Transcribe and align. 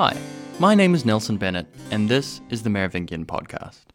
Hi, 0.00 0.16
my 0.60 0.76
name 0.76 0.94
is 0.94 1.04
Nelson 1.04 1.38
Bennett, 1.38 1.66
and 1.90 2.08
this 2.08 2.40
is 2.50 2.62
the 2.62 2.70
Merovingian 2.70 3.26
podcast. 3.26 3.86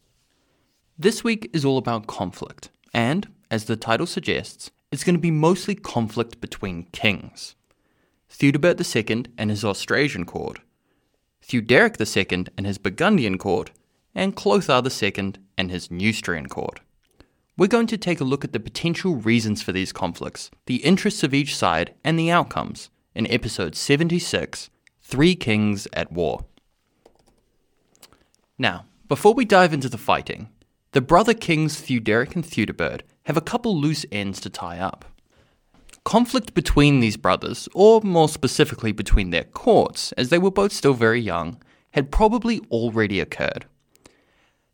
This 1.00 1.24
week 1.24 1.50
is 1.54 1.64
all 1.64 1.78
about 1.78 2.08
conflict, 2.08 2.72
and, 2.94 3.30
as 3.50 3.64
the 3.64 3.78
title 3.78 4.06
suggests, 4.06 4.70
it's 4.92 5.06
going 5.06 5.16
to 5.16 5.22
be 5.22 5.32
mostly 5.32 5.76
conflict 5.76 6.42
between 6.42 6.90
kings. 6.92 7.56
Theudebert 8.30 8.82
II 8.84 9.28
and 9.38 9.50
his 9.50 9.64
Austrasian 9.64 10.26
court, 10.26 10.60
Theuderic 11.42 11.96
II 12.02 12.48
and 12.58 12.68
his 12.68 12.78
Burgundian 12.78 13.38
court, 13.38 13.72
and 14.14 14.36
Clothar 14.36 14.84
II 14.84 15.36
and 15.58 15.72
his 15.72 15.90
Neustrian 15.90 16.50
court. 16.50 16.82
We're 17.58 17.68
going 17.68 17.88
to 17.88 17.98
take 17.98 18.20
a 18.20 18.26
look 18.26 18.44
at 18.44 18.52
the 18.52 18.60
potential 18.60 19.16
reasons 19.16 19.62
for 19.62 19.72
these 19.72 19.94
conflicts, 19.94 20.52
the 20.66 20.84
interests 20.84 21.24
of 21.24 21.34
each 21.34 21.56
side, 21.56 21.94
and 22.04 22.20
the 22.20 22.30
outcomes 22.30 22.90
in 23.16 23.26
episode 23.32 23.74
76 23.74 24.70
Three 25.14 25.36
Kings 25.36 25.88
at 25.94 26.12
War. 26.12 26.44
Now, 28.58 28.86
before 29.08 29.36
we 29.36 29.46
dive 29.46 29.72
into 29.72 29.88
the 29.88 30.00
fighting, 30.00 30.50
the 30.94 31.02
brother 31.02 31.36
kings 31.36 31.80
Theuderic 31.80 32.34
and 32.34 32.44
Theudebert 32.44 33.02
have 33.28 33.38
a 33.38 33.42
couple 33.42 33.80
loose 33.80 34.08
ends 34.12 34.42
to 34.42 34.50
tie 34.50 34.80
up. 34.80 35.06
Conflict 36.04 36.56
between 36.56 37.00
these 37.00 37.16
brothers, 37.16 37.70
or 37.76 38.02
more 38.02 38.28
specifically 38.28 38.92
between 38.92 39.30
their 39.30 39.44
courts, 39.44 40.14
as 40.14 40.30
they 40.30 40.40
were 40.40 40.50
both 40.50 40.72
still 40.72 40.96
very 40.96 41.22
young, 41.22 41.62
had 41.92 42.12
probably 42.12 42.60
already 42.72 43.20
occurred. 43.20 43.68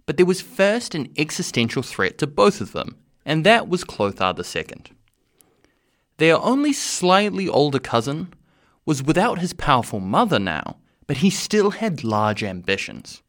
But 0.05 0.16
there 0.16 0.25
was 0.25 0.39
first 0.39 0.95
an 0.95 1.11
existential 1.17 1.83
threat 1.83 2.17
to 2.19 2.27
both 2.27 2.61
of 2.61 2.71
them, 2.71 2.95
and 3.25 3.45
that 3.45 3.67
was 3.67 3.83
Clothar 3.83 4.33
II. 4.39 4.83
Their 6.16 6.38
only 6.38 6.71
slightly 6.71 7.49
older 7.49 7.80
cousin 7.80 8.33
was 8.90 9.04
without 9.04 9.38
his 9.38 9.54
powerful 9.54 10.00
mother 10.00 10.40
now, 10.40 10.76
but 11.06 11.18
he 11.18 11.30
still 11.30 11.70
had 11.70 12.04
large 12.04 12.44
ambitions. 12.44 13.22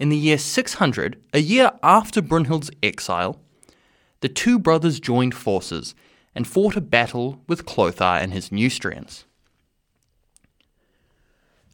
In 0.00 0.08
the 0.08 0.16
year 0.16 0.36
600, 0.36 1.22
a 1.32 1.38
year 1.38 1.70
after 1.80 2.20
Brunhild's 2.20 2.72
exile, 2.82 3.38
the 4.18 4.28
two 4.28 4.58
brothers 4.58 4.98
joined 4.98 5.32
forces 5.32 5.94
and 6.34 6.44
fought 6.44 6.74
a 6.74 6.80
battle 6.80 7.40
with 7.46 7.66
Clothar 7.66 8.20
and 8.20 8.32
his 8.32 8.48
Neustrians. 8.48 9.26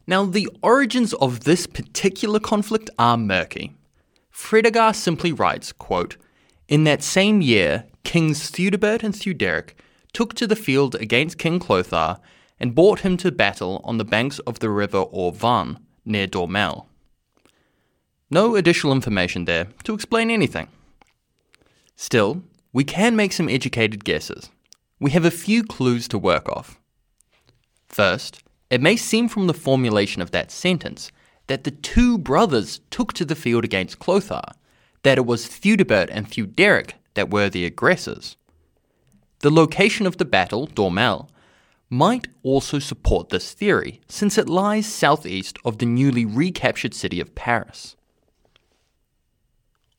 Now, 0.05 0.23
the 0.23 0.47
origins 0.61 1.15
of 1.15 1.43
this 1.43 1.65
particular 1.65 2.39
conflict 2.39 2.91
are 2.99 3.17
murky. 3.17 3.75
Fredegar 4.31 4.95
simply 4.95 5.31
writes, 5.31 5.71
quote, 5.71 6.17
In 6.67 6.83
that 6.83 7.01
same 7.01 7.41
year, 7.41 7.85
Kings 8.03 8.51
Theudebert 8.51 9.01
and 9.01 9.15
Theuderic 9.15 9.73
took 10.13 10.35
to 10.35 10.45
the 10.45 10.55
field 10.55 10.93
against 10.93 11.39
King 11.39 11.59
Clothar 11.59 12.19
and 12.59 12.75
brought 12.75 13.01
him 13.01 13.17
to 13.17 13.31
battle 13.31 13.81
on 13.83 13.97
the 13.97 14.05
banks 14.05 14.39
of 14.39 14.59
the 14.59 14.69
river 14.69 15.03
Orvan, 15.05 15.77
near 16.05 16.27
Dormel. 16.27 16.85
No 18.29 18.55
additional 18.55 18.93
information 18.93 19.45
there 19.45 19.67
to 19.83 19.93
explain 19.93 20.29
anything. 20.29 20.67
Still, 21.95 22.43
we 22.73 22.83
can 22.83 23.15
make 23.15 23.33
some 23.33 23.49
educated 23.49 24.03
guesses. 24.03 24.49
We 24.99 25.11
have 25.11 25.25
a 25.25 25.31
few 25.31 25.63
clues 25.63 26.07
to 26.09 26.17
work 26.17 26.49
off. 26.49 26.79
First, 27.87 28.43
it 28.69 28.81
may 28.81 28.97
seem 28.97 29.29
from 29.29 29.47
the 29.47 29.53
formulation 29.53 30.21
of 30.21 30.31
that 30.31 30.51
sentence 30.51 31.11
that 31.47 31.63
the 31.63 31.71
two 31.71 32.17
brothers 32.17 32.81
took 32.89 33.13
to 33.13 33.25
the 33.25 33.35
field 33.35 33.63
against 33.63 33.99
Clothar, 33.99 34.53
that 35.03 35.17
it 35.17 35.25
was 35.25 35.47
Theudebert 35.47 36.09
and 36.11 36.27
Theuderic 36.27 36.91
that 37.13 37.29
were 37.29 37.49
the 37.49 37.65
aggressors. 37.65 38.35
The 39.39 39.49
location 39.49 40.05
of 40.05 40.17
the 40.17 40.25
battle, 40.25 40.67
Dormel, 40.67 41.29
might 41.89 42.27
also 42.43 42.79
support 42.79 43.29
this 43.29 43.53
theory, 43.53 44.01
since 44.07 44.37
it 44.37 44.49
lies 44.49 44.85
southeast 44.85 45.57
of 45.63 45.77
the 45.77 45.85
newly 45.85 46.25
recaptured 46.25 46.93
city 46.93 47.19
of 47.19 47.35
Paris. 47.35 47.95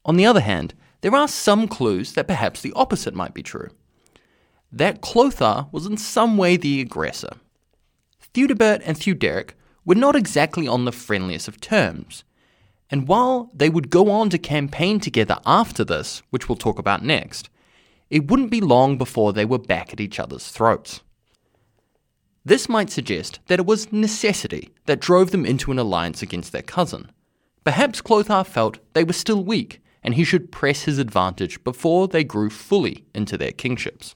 On 0.04 0.16
the 0.16 0.26
other 0.26 0.40
hand, 0.40 0.74
there 1.00 1.14
are 1.14 1.28
some 1.28 1.68
clues 1.68 2.12
that 2.12 2.26
perhaps 2.26 2.60
the 2.60 2.72
opposite 2.74 3.14
might 3.14 3.34
be 3.34 3.42
true. 3.42 3.70
That 4.70 5.00
Clothar 5.00 5.68
was 5.72 5.86
in 5.86 5.96
some 5.96 6.36
way 6.36 6.56
the 6.56 6.80
aggressor. 6.80 7.36
Theudebert 8.34 8.82
and 8.84 8.96
Theuderic 8.96 9.54
were 9.84 9.94
not 9.94 10.16
exactly 10.16 10.68
on 10.68 10.84
the 10.84 10.92
friendliest 10.92 11.48
of 11.48 11.60
terms. 11.60 12.24
And 12.90 13.08
while 13.08 13.50
they 13.54 13.70
would 13.70 13.90
go 13.90 14.10
on 14.10 14.28
to 14.30 14.38
campaign 14.38 15.00
together 15.00 15.38
after 15.46 15.84
this, 15.84 16.22
which 16.30 16.48
we'll 16.48 16.56
talk 16.56 16.78
about 16.78 17.04
next, 17.04 17.48
it 18.10 18.30
wouldn't 18.30 18.50
be 18.50 18.60
long 18.60 18.98
before 18.98 19.32
they 19.32 19.44
were 19.44 19.58
back 19.58 19.92
at 19.92 20.00
each 20.00 20.18
other's 20.18 20.48
throats. 20.48 21.02
This 22.48 22.66
might 22.66 22.88
suggest 22.88 23.40
that 23.48 23.58
it 23.58 23.66
was 23.66 23.92
necessity 23.92 24.70
that 24.86 25.00
drove 25.00 25.32
them 25.32 25.44
into 25.44 25.70
an 25.70 25.78
alliance 25.78 26.22
against 26.22 26.50
their 26.50 26.62
cousin. 26.62 27.12
Perhaps 27.62 28.00
Clothar 28.00 28.42
felt 28.42 28.78
they 28.94 29.04
were 29.04 29.12
still 29.12 29.44
weak 29.44 29.82
and 30.02 30.14
he 30.14 30.24
should 30.24 30.50
press 30.50 30.84
his 30.84 30.96
advantage 30.96 31.62
before 31.62 32.08
they 32.08 32.24
grew 32.24 32.48
fully 32.48 33.04
into 33.14 33.36
their 33.36 33.52
kingships. 33.52 34.14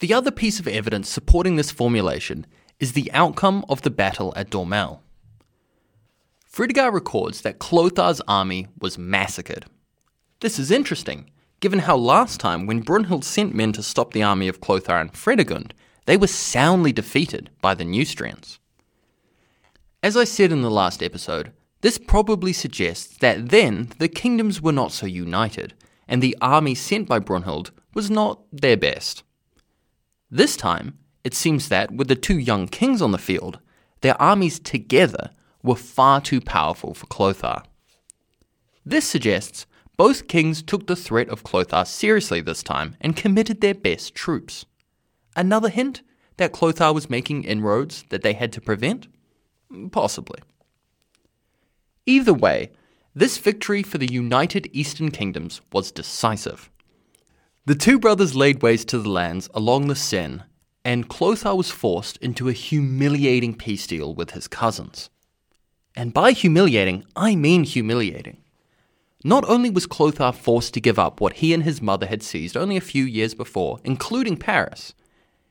The 0.00 0.12
other 0.12 0.32
piece 0.32 0.58
of 0.58 0.66
evidence 0.66 1.08
supporting 1.08 1.54
this 1.54 1.70
formulation 1.70 2.44
is 2.80 2.94
the 2.94 3.12
outcome 3.12 3.64
of 3.68 3.82
the 3.82 3.90
battle 3.90 4.32
at 4.34 4.50
Dormel. 4.50 4.98
Fredegar 6.44 6.92
records 6.92 7.42
that 7.42 7.60
Clothar's 7.60 8.20
army 8.26 8.66
was 8.80 8.98
massacred. 8.98 9.66
This 10.40 10.58
is 10.58 10.72
interesting, 10.72 11.30
given 11.60 11.80
how 11.80 11.96
last 11.96 12.40
time 12.40 12.66
when 12.66 12.84
Brunhild 12.84 13.24
sent 13.24 13.54
men 13.54 13.72
to 13.72 13.82
stop 13.82 14.12
the 14.12 14.22
army 14.22 14.48
of 14.48 14.60
Clothar 14.60 15.00
and 15.00 15.12
Fredegund, 15.12 15.72
they 16.06 16.16
were 16.16 16.26
soundly 16.26 16.92
defeated 16.92 17.50
by 17.60 17.74
the 17.74 17.84
Neustrians. 17.84 18.58
As 20.02 20.16
I 20.16 20.24
said 20.24 20.52
in 20.52 20.62
the 20.62 20.70
last 20.70 21.02
episode, 21.02 21.52
this 21.80 21.98
probably 21.98 22.52
suggests 22.52 23.16
that 23.18 23.50
then 23.50 23.90
the 23.98 24.08
kingdoms 24.08 24.60
were 24.60 24.72
not 24.72 24.92
so 24.92 25.06
united, 25.06 25.74
and 26.06 26.22
the 26.22 26.36
army 26.40 26.74
sent 26.74 27.08
by 27.08 27.18
Brunhild 27.18 27.70
was 27.94 28.10
not 28.10 28.40
their 28.52 28.76
best. 28.76 29.22
This 30.30 30.56
time, 30.56 30.98
it 31.24 31.34
seems 31.34 31.68
that, 31.68 31.90
with 31.90 32.08
the 32.08 32.14
two 32.14 32.38
young 32.38 32.68
kings 32.68 33.02
on 33.02 33.12
the 33.12 33.18
field, 33.18 33.58
their 34.00 34.20
armies 34.20 34.58
together 34.58 35.30
were 35.62 35.76
far 35.76 36.20
too 36.20 36.40
powerful 36.40 36.94
for 36.94 37.06
Clothar. 37.06 37.64
This 38.84 39.04
suggests 39.04 39.66
both 39.98 40.28
kings 40.28 40.62
took 40.62 40.86
the 40.86 40.96
threat 40.96 41.28
of 41.28 41.42
Clothar 41.42 41.84
seriously 41.84 42.40
this 42.40 42.62
time 42.62 42.96
and 43.00 43.14
committed 43.16 43.60
their 43.60 43.74
best 43.74 44.14
troops. 44.14 44.64
Another 45.36 45.68
hint 45.68 46.00
that 46.38 46.52
Clothar 46.52 46.94
was 46.94 47.10
making 47.10 47.44
inroads 47.44 48.04
that 48.08 48.22
they 48.22 48.32
had 48.32 48.52
to 48.52 48.60
prevent? 48.60 49.08
Possibly. 49.92 50.40
Either 52.06 52.32
way, 52.32 52.70
this 53.14 53.36
victory 53.36 53.82
for 53.82 53.98
the 53.98 54.10
united 54.10 54.70
Eastern 54.72 55.10
kingdoms 55.10 55.60
was 55.72 55.92
decisive. 55.92 56.70
The 57.66 57.74
two 57.74 57.98
brothers 57.98 58.34
laid 58.34 58.62
waste 58.62 58.88
to 58.88 58.98
the 58.98 59.10
lands 59.10 59.50
along 59.52 59.88
the 59.88 59.96
Seine 59.96 60.44
and 60.84 61.08
Clothar 61.08 61.54
was 61.54 61.70
forced 61.70 62.16
into 62.18 62.48
a 62.48 62.52
humiliating 62.52 63.54
peace 63.54 63.86
deal 63.86 64.14
with 64.14 64.30
his 64.30 64.48
cousins. 64.48 65.10
And 65.94 66.14
by 66.14 66.32
humiliating, 66.32 67.04
I 67.14 67.34
mean 67.34 67.64
humiliating. 67.64 68.38
Not 69.24 69.44
only 69.48 69.68
was 69.68 69.86
Clothar 69.86 70.32
forced 70.32 70.74
to 70.74 70.80
give 70.80 70.98
up 70.98 71.20
what 71.20 71.34
he 71.34 71.52
and 71.52 71.64
his 71.64 71.82
mother 71.82 72.06
had 72.06 72.22
seized 72.22 72.56
only 72.56 72.76
a 72.76 72.80
few 72.80 73.04
years 73.04 73.34
before, 73.34 73.80
including 73.82 74.36
Paris, 74.36 74.94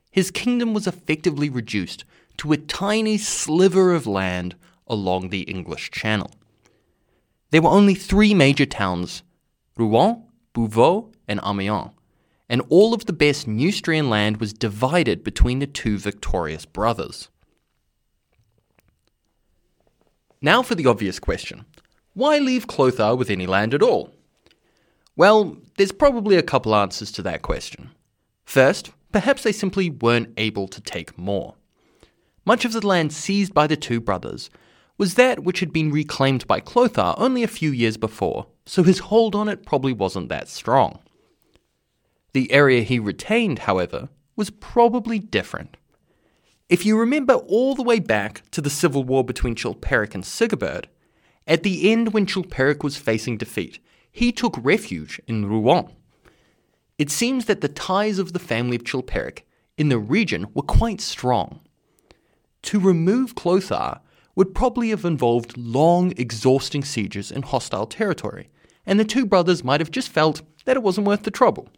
his 0.09 0.31
kingdom 0.31 0.73
was 0.73 0.87
effectively 0.87 1.49
reduced 1.49 2.05
to 2.37 2.53
a 2.53 2.57
tiny 2.57 3.17
sliver 3.17 3.93
of 3.93 4.07
land 4.07 4.55
along 4.87 5.29
the 5.29 5.41
English 5.41 5.91
Channel. 5.91 6.31
There 7.51 7.61
were 7.61 7.69
only 7.69 7.93
three 7.93 8.33
major 8.33 8.65
towns 8.65 9.23
Rouen, 9.77 10.23
Beauvais, 10.53 11.07
and 11.27 11.39
Amiens 11.43 11.91
and 12.49 12.61
all 12.69 12.93
of 12.93 13.05
the 13.05 13.13
best 13.13 13.47
Neustrian 13.47 14.09
land 14.09 14.37
was 14.37 14.53
divided 14.53 15.23
between 15.23 15.59
the 15.59 15.67
two 15.67 15.97
victorious 15.97 16.65
brothers. 16.65 17.29
Now 20.41 20.61
for 20.61 20.75
the 20.75 20.85
obvious 20.85 21.19
question 21.19 21.65
why 22.17 22.39
leave 22.39 22.65
Clothar 22.65 23.15
with 23.15 23.29
any 23.29 23.45
land 23.45 23.75
at 23.75 23.83
all? 23.83 24.11
Well, 25.15 25.55
there's 25.77 25.91
probably 25.91 26.35
a 26.35 26.41
couple 26.41 26.75
answers 26.75 27.11
to 27.11 27.21
that 27.21 27.43
question. 27.43 27.91
First, 28.43 28.89
perhaps 29.11 29.43
they 29.43 29.51
simply 29.51 29.91
weren't 29.91 30.33
able 30.35 30.67
to 30.69 30.81
take 30.81 31.15
more. 31.15 31.53
Much 32.43 32.65
of 32.65 32.73
the 32.73 32.85
land 32.85 33.13
seized 33.13 33.53
by 33.53 33.67
the 33.67 33.77
two 33.77 34.01
brothers 34.01 34.49
was 34.97 35.13
that 35.13 35.43
which 35.43 35.59
had 35.59 35.71
been 35.71 35.91
reclaimed 35.91 36.47
by 36.47 36.59
Clothar 36.59 37.13
only 37.19 37.43
a 37.43 37.47
few 37.47 37.69
years 37.69 37.97
before, 37.97 38.47
so 38.65 38.81
his 38.81 38.97
hold 38.97 39.35
on 39.35 39.47
it 39.47 39.63
probably 39.63 39.93
wasn't 39.93 40.29
that 40.29 40.47
strong. 40.47 40.97
The 42.33 42.51
area 42.51 42.81
he 42.81 42.97
retained, 42.97 43.59
however, 43.59 44.09
was 44.35 44.49
probably 44.49 45.19
different. 45.19 45.77
If 46.67 46.83
you 46.83 46.97
remember 46.97 47.35
all 47.35 47.75
the 47.75 47.83
way 47.83 47.99
back 47.99 48.41
to 48.49 48.61
the 48.61 48.71
civil 48.71 49.03
war 49.03 49.23
between 49.23 49.53
Chilperic 49.53 50.15
and 50.15 50.23
Sigebert, 50.23 50.85
at 51.47 51.63
the 51.63 51.91
end 51.91 52.13
when 52.13 52.25
Chilperic 52.25 52.83
was 52.83 52.97
facing 52.97 53.37
defeat, 53.37 53.79
he 54.11 54.31
took 54.31 54.59
refuge 54.61 55.21
in 55.27 55.45
Rouen. 55.45 55.91
It 56.97 57.09
seems 57.09 57.45
that 57.45 57.61
the 57.61 57.67
ties 57.67 58.19
of 58.19 58.33
the 58.33 58.39
family 58.39 58.75
of 58.75 58.83
Chilperic 58.83 59.43
in 59.77 59.89
the 59.89 59.99
region 59.99 60.47
were 60.53 60.63
quite 60.63 61.01
strong. 61.01 61.61
to 62.63 62.79
remove 62.79 63.35
Clothar 63.35 64.01
would 64.35 64.53
probably 64.53 64.89
have 64.89 65.05
involved 65.05 65.57
long, 65.57 66.13
exhausting 66.17 66.83
sieges 66.83 67.31
in 67.31 67.41
hostile 67.43 67.87
territory, 67.87 68.49
and 68.85 68.99
the 68.99 69.05
two 69.05 69.25
brothers 69.25 69.63
might 69.63 69.79
have 69.79 69.91
just 69.91 70.09
felt 70.09 70.41
that 70.65 70.75
it 70.75 70.83
wasn't 70.83 71.07
worth 71.07 71.23
the 71.23 71.31
trouble. 71.31 71.69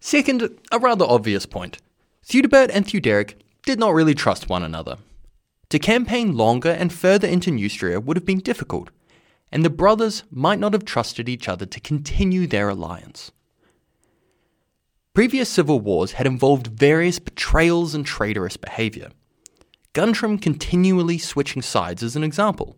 Second, 0.00 0.58
a 0.72 0.78
rather 0.78 1.04
obvious 1.04 1.46
point 1.46 1.78
Theudebert 2.26 2.70
and 2.72 2.84
Theuderic 2.84 3.36
did 3.64 3.78
not 3.78 3.94
really 3.94 4.14
trust 4.14 4.48
one 4.48 4.62
another. 4.62 4.98
To 5.74 5.80
campaign 5.80 6.36
longer 6.36 6.70
and 6.70 6.92
further 6.92 7.26
into 7.26 7.50
Neustria 7.50 8.00
would 8.00 8.16
have 8.16 8.24
been 8.24 8.38
difficult, 8.38 8.90
and 9.50 9.64
the 9.64 9.70
brothers 9.70 10.22
might 10.30 10.60
not 10.60 10.72
have 10.72 10.84
trusted 10.84 11.28
each 11.28 11.48
other 11.48 11.66
to 11.66 11.80
continue 11.80 12.46
their 12.46 12.68
alliance. 12.68 13.32
Previous 15.14 15.48
civil 15.48 15.80
wars 15.80 16.12
had 16.12 16.28
involved 16.28 16.68
various 16.68 17.18
betrayals 17.18 17.92
and 17.92 18.06
traitorous 18.06 18.56
behaviour. 18.56 19.10
Guntram 19.94 20.40
continually 20.40 21.18
switching 21.18 21.60
sides 21.60 22.04
is 22.04 22.14
an 22.14 22.22
example. 22.22 22.76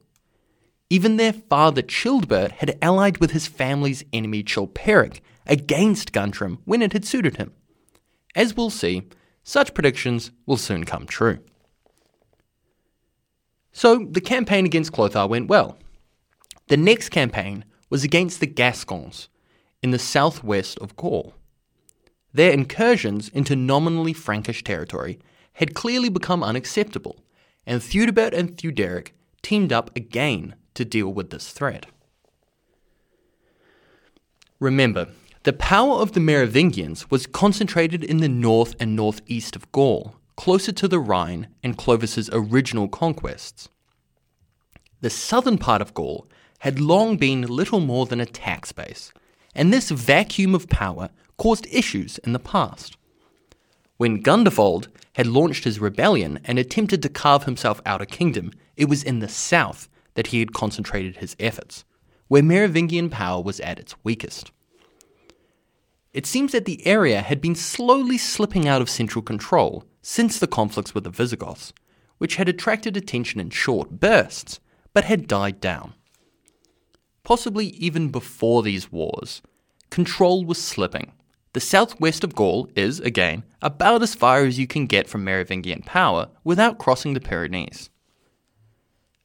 Even 0.88 1.18
their 1.18 1.34
father 1.34 1.82
Childebert 1.82 2.52
had 2.52 2.78
allied 2.80 3.18
with 3.18 3.32
his 3.32 3.46
family's 3.46 4.06
enemy 4.14 4.42
Chilperic 4.42 5.20
against 5.46 6.12
Guntram 6.12 6.60
when 6.64 6.80
it 6.80 6.94
had 6.94 7.04
suited 7.04 7.36
him. 7.36 7.52
As 8.34 8.56
we'll 8.56 8.70
see, 8.70 9.02
such 9.44 9.74
predictions 9.74 10.30
will 10.46 10.56
soon 10.56 10.84
come 10.84 11.04
true. 11.04 11.40
So 13.76 14.08
the 14.10 14.22
campaign 14.22 14.64
against 14.64 14.92
Clothar 14.92 15.28
went 15.28 15.48
well. 15.48 15.76
The 16.68 16.78
next 16.78 17.10
campaign 17.10 17.66
was 17.90 18.04
against 18.04 18.40
the 18.40 18.46
Gascons 18.46 19.28
in 19.82 19.90
the 19.90 19.98
southwest 19.98 20.78
of 20.78 20.96
Gaul. 20.96 21.34
Their 22.32 22.52
incursions 22.52 23.28
into 23.28 23.54
nominally 23.54 24.14
Frankish 24.14 24.64
territory 24.64 25.18
had 25.52 25.74
clearly 25.74 26.08
become 26.08 26.42
unacceptable, 26.42 27.22
and 27.66 27.82
Theudebert 27.82 28.32
and 28.32 28.56
Theuderic 28.56 29.12
teamed 29.42 29.74
up 29.74 29.94
again 29.94 30.54
to 30.72 30.86
deal 30.86 31.12
with 31.12 31.28
this 31.28 31.50
threat. 31.50 31.84
Remember, 34.58 35.08
the 35.42 35.52
power 35.52 35.96
of 35.96 36.12
the 36.12 36.20
Merovingians 36.20 37.10
was 37.10 37.26
concentrated 37.26 38.02
in 38.02 38.20
the 38.20 38.28
north 38.28 38.74
and 38.80 38.96
northeast 38.96 39.54
of 39.54 39.70
Gaul, 39.70 40.16
closer 40.36 40.72
to 40.72 40.86
the 40.86 41.00
Rhine 41.00 41.48
and 41.62 41.76
Clovis's 41.76 42.30
original 42.32 42.88
conquests. 42.88 43.68
The 45.00 45.10
southern 45.10 45.58
part 45.58 45.82
of 45.82 45.94
Gaul 45.94 46.28
had 46.60 46.80
long 46.80 47.16
been 47.16 47.42
little 47.42 47.80
more 47.80 48.06
than 48.06 48.20
a 48.20 48.26
tax 48.26 48.72
base, 48.72 49.12
and 49.54 49.72
this 49.72 49.90
vacuum 49.90 50.54
of 50.54 50.68
power 50.68 51.10
caused 51.36 51.66
issues 51.70 52.18
in 52.18 52.32
the 52.32 52.38
past. 52.38 52.96
When 53.96 54.22
Gundevald 54.22 54.88
had 55.14 55.26
launched 55.26 55.64
his 55.64 55.80
rebellion 55.80 56.38
and 56.44 56.58
attempted 56.58 57.02
to 57.02 57.08
carve 57.08 57.44
himself 57.44 57.80
out 57.86 58.02
a 58.02 58.06
kingdom, 58.06 58.52
it 58.76 58.88
was 58.88 59.02
in 59.02 59.20
the 59.20 59.28
south 59.28 59.88
that 60.14 60.28
he 60.28 60.40
had 60.40 60.52
concentrated 60.52 61.16
his 61.16 61.36
efforts, 61.40 61.84
where 62.28 62.42
Merovingian 62.42 63.08
power 63.08 63.40
was 63.40 63.60
at 63.60 63.78
its 63.78 63.94
weakest. 64.04 64.50
It 66.16 66.24
seems 66.24 66.52
that 66.52 66.64
the 66.64 66.84
area 66.86 67.20
had 67.20 67.42
been 67.42 67.54
slowly 67.54 68.16
slipping 68.16 68.66
out 68.66 68.80
of 68.80 68.88
central 68.88 69.20
control 69.20 69.84
since 70.00 70.38
the 70.38 70.46
conflicts 70.46 70.94
with 70.94 71.04
the 71.04 71.10
Visigoths, 71.10 71.74
which 72.16 72.36
had 72.36 72.48
attracted 72.48 72.96
attention 72.96 73.38
in 73.38 73.50
short 73.50 74.00
bursts, 74.00 74.58
but 74.94 75.04
had 75.04 75.28
died 75.28 75.60
down. 75.60 75.92
Possibly 77.22 77.66
even 77.66 78.08
before 78.08 78.62
these 78.62 78.90
wars, 78.90 79.42
control 79.90 80.42
was 80.46 80.56
slipping, 80.56 81.12
the 81.52 81.60
southwest 81.60 82.24
of 82.24 82.34
Gaul 82.34 82.70
is, 82.74 82.98
again, 83.00 83.42
about 83.60 84.02
as 84.02 84.14
far 84.14 84.42
as 84.46 84.58
you 84.58 84.66
can 84.66 84.86
get 84.86 85.10
from 85.10 85.22
Merovingian 85.22 85.82
power 85.82 86.30
without 86.42 86.78
crossing 86.78 87.12
the 87.12 87.20
Pyrenees. 87.20 87.90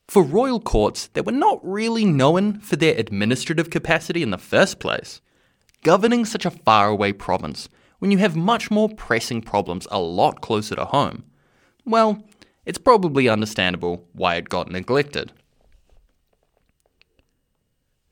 For 0.10 0.24
royal 0.24 0.60
courts 0.60 1.08
that 1.14 1.26
were 1.26 1.32
not 1.32 1.62
really 1.64 2.04
known 2.04 2.60
for 2.60 2.76
their 2.76 2.96
administrative 2.98 3.70
capacity 3.70 4.22
in 4.22 4.32
the 4.32 4.38
first 4.38 4.80
place, 4.80 5.22
governing 5.84 6.26
such 6.26 6.46
a 6.46 6.52
faraway 6.52 7.12
province 7.12 7.70
when 8.00 8.12
you 8.12 8.18
have 8.18 8.36
much 8.36 8.72
more 8.72 8.90
pressing 8.90 9.42
problems 9.42 9.88
a 9.92 10.00
lot 10.00 10.42
closer 10.42 10.76
to 10.76 10.86
home, 10.86 11.24
well, 11.86 12.24
it's 12.66 12.78
probably 12.78 13.28
understandable 13.28 14.08
why 14.14 14.36
it 14.36 14.50
got 14.50 14.72
neglected. 14.72 15.32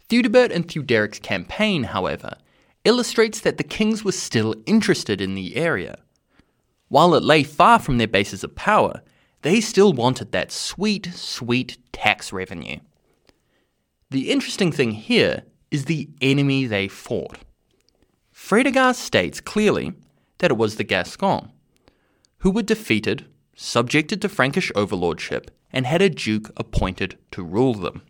Theudebert 0.09 0.51
and 0.51 0.67
Theuderic's 0.67 1.19
campaign, 1.19 1.83
however, 1.83 2.35
illustrates 2.83 3.41
that 3.41 3.57
the 3.57 3.63
kings 3.63 4.03
were 4.03 4.11
still 4.11 4.55
interested 4.65 5.21
in 5.21 5.35
the 5.35 5.55
area. 5.55 5.99
While 6.87 7.13
it 7.13 7.23
lay 7.23 7.43
far 7.43 7.77
from 7.77 7.99
their 7.99 8.07
bases 8.07 8.43
of 8.43 8.55
power, 8.55 9.03
they 9.43 9.61
still 9.61 9.93
wanted 9.93 10.31
that 10.31 10.51
sweet, 10.51 11.07
sweet 11.13 11.77
tax 11.93 12.33
revenue. 12.33 12.79
The 14.09 14.31
interesting 14.31 14.71
thing 14.71 14.91
here 14.91 15.43
is 15.69 15.85
the 15.85 16.09
enemy 16.19 16.65
they 16.65 16.87
fought. 16.87 17.37
Fredegar 18.39 18.95
states 18.95 19.41
clearly 19.41 19.93
that 20.39 20.49
it 20.49 20.57
was 20.57 20.75
the 20.75 20.83
Gascons, 20.83 21.49
who 22.39 22.49
were 22.49 22.63
defeated, 22.63 23.27
subjected 23.53 24.23
to 24.23 24.29
Frankish 24.29 24.71
overlordship, 24.75 25.51
and 25.71 25.85
had 25.85 26.01
a 26.01 26.09
duke 26.09 26.49
appointed 26.57 27.19
to 27.29 27.43
rule 27.43 27.75
them. 27.75 28.01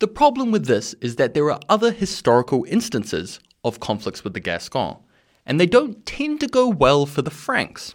The 0.00 0.08
problem 0.08 0.50
with 0.50 0.66
this 0.66 0.94
is 1.00 1.16
that 1.16 1.32
there 1.32 1.50
are 1.50 1.60
other 1.70 1.90
historical 1.90 2.66
instances 2.68 3.40
of 3.64 3.80
conflicts 3.80 4.24
with 4.24 4.34
the 4.34 4.40
Gascons, 4.40 4.98
and 5.46 5.58
they 5.58 5.64
don't 5.64 6.04
tend 6.04 6.38
to 6.40 6.46
go 6.48 6.68
well 6.68 7.06
for 7.06 7.22
the 7.22 7.30
Franks. 7.30 7.94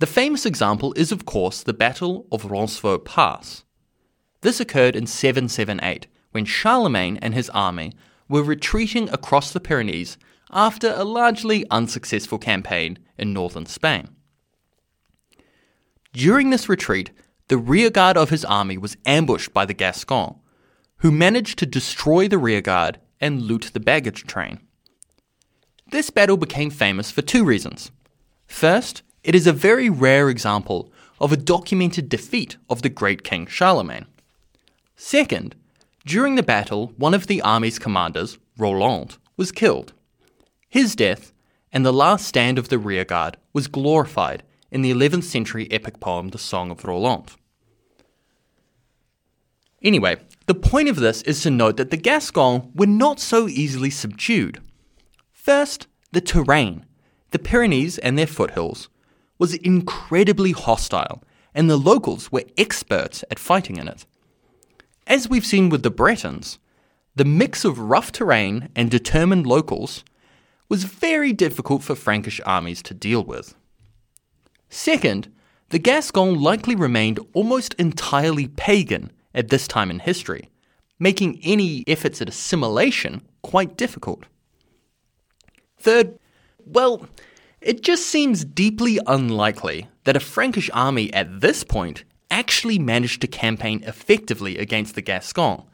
The 0.00 0.06
famous 0.06 0.44
example 0.44 0.92
is, 0.96 1.12
of 1.12 1.24
course, 1.24 1.62
the 1.62 1.72
Battle 1.72 2.26
of 2.30 2.50
Roncevaux 2.50 2.98
Pass. 2.98 3.64
This 4.42 4.60
occurred 4.60 4.96
in 4.96 5.06
778 5.06 6.08
when 6.32 6.44
Charlemagne 6.44 7.16
and 7.22 7.32
his 7.32 7.48
army 7.50 7.92
were 8.28 8.42
retreating 8.42 9.08
across 9.10 9.52
the 9.52 9.60
Pyrenees 9.60 10.18
after 10.50 10.92
a 10.94 11.04
largely 11.04 11.64
unsuccessful 11.70 12.38
campaign 12.38 12.98
in 13.16 13.32
northern 13.32 13.66
Spain. 13.66 14.08
During 16.12 16.50
this 16.50 16.68
retreat, 16.68 17.10
the 17.48 17.58
rearguard 17.58 18.16
of 18.16 18.30
his 18.30 18.44
army 18.44 18.78
was 18.78 18.96
ambushed 19.06 19.52
by 19.52 19.64
the 19.64 19.74
Gascons, 19.74 20.36
who 20.98 21.10
managed 21.10 21.58
to 21.58 21.66
destroy 21.66 22.28
the 22.28 22.38
rearguard 22.38 22.98
and 23.20 23.42
loot 23.42 23.70
the 23.72 23.80
baggage 23.80 24.24
train. 24.24 24.60
This 25.90 26.10
battle 26.10 26.36
became 26.36 26.70
famous 26.70 27.10
for 27.10 27.22
two 27.22 27.44
reasons. 27.44 27.90
First, 28.46 29.02
it 29.22 29.34
is 29.34 29.46
a 29.46 29.52
very 29.52 29.88
rare 29.88 30.28
example 30.28 30.92
of 31.20 31.32
a 31.32 31.36
documented 31.36 32.08
defeat 32.08 32.56
of 32.68 32.82
the 32.82 32.88
great 32.88 33.24
king 33.24 33.46
Charlemagne. 33.46 34.06
Second, 34.96 35.54
during 36.08 36.36
the 36.36 36.42
battle, 36.42 36.94
one 36.96 37.12
of 37.12 37.26
the 37.26 37.42
army's 37.42 37.78
commanders, 37.78 38.38
Roland, 38.56 39.18
was 39.36 39.52
killed. 39.52 39.92
His 40.66 40.96
death 40.96 41.34
and 41.70 41.84
the 41.84 41.92
last 41.92 42.26
stand 42.26 42.58
of 42.58 42.70
the 42.70 42.78
rearguard 42.78 43.36
was 43.52 43.68
glorified 43.68 44.42
in 44.70 44.80
the 44.80 44.90
11th 44.90 45.24
century 45.24 45.70
epic 45.70 46.00
poem 46.00 46.30
The 46.30 46.38
Song 46.38 46.70
of 46.70 46.82
Roland. 46.86 47.32
Anyway, 49.82 50.16
the 50.46 50.54
point 50.54 50.88
of 50.88 50.96
this 50.96 51.20
is 51.22 51.42
to 51.42 51.50
note 51.50 51.76
that 51.76 51.90
the 51.90 51.98
Gascons 51.98 52.70
were 52.74 52.86
not 52.86 53.20
so 53.20 53.46
easily 53.46 53.90
subdued. 53.90 54.62
First, 55.30 55.88
the 56.12 56.22
terrain, 56.22 56.86
the 57.32 57.38
Pyrenees 57.38 57.98
and 57.98 58.18
their 58.18 58.26
foothills, 58.26 58.88
was 59.38 59.52
incredibly 59.54 60.52
hostile, 60.52 61.22
and 61.54 61.68
the 61.68 61.76
locals 61.76 62.32
were 62.32 62.44
experts 62.56 63.24
at 63.30 63.38
fighting 63.38 63.76
in 63.76 63.88
it. 63.88 64.06
As 65.08 65.26
we've 65.26 65.46
seen 65.46 65.70
with 65.70 65.82
the 65.82 65.90
Bretons, 65.90 66.58
the 67.16 67.24
mix 67.24 67.64
of 67.64 67.78
rough 67.78 68.12
terrain 68.12 68.68
and 68.76 68.90
determined 68.90 69.46
locals 69.46 70.04
was 70.68 70.84
very 70.84 71.32
difficult 71.32 71.82
for 71.82 71.94
Frankish 71.94 72.42
armies 72.44 72.82
to 72.82 72.92
deal 72.92 73.24
with. 73.24 73.54
Second, 74.68 75.32
the 75.70 75.78
Gascon 75.78 76.38
likely 76.38 76.74
remained 76.74 77.20
almost 77.32 77.72
entirely 77.78 78.48
pagan 78.48 79.10
at 79.34 79.48
this 79.48 79.66
time 79.66 79.90
in 79.90 80.00
history, 80.00 80.50
making 80.98 81.40
any 81.42 81.84
efforts 81.86 82.20
at 82.20 82.28
assimilation 82.28 83.22
quite 83.40 83.78
difficult. 83.78 84.26
Third, 85.78 86.18
well, 86.66 87.08
it 87.62 87.82
just 87.82 88.06
seems 88.06 88.44
deeply 88.44 89.00
unlikely 89.06 89.88
that 90.04 90.16
a 90.16 90.20
Frankish 90.20 90.68
army 90.74 91.10
at 91.14 91.40
this 91.40 91.64
point 91.64 92.04
actually 92.30 92.78
managed 92.78 93.20
to 93.20 93.26
campaign 93.26 93.82
effectively 93.84 94.58
against 94.58 94.94
the 94.94 95.02
Gascons, 95.02 95.64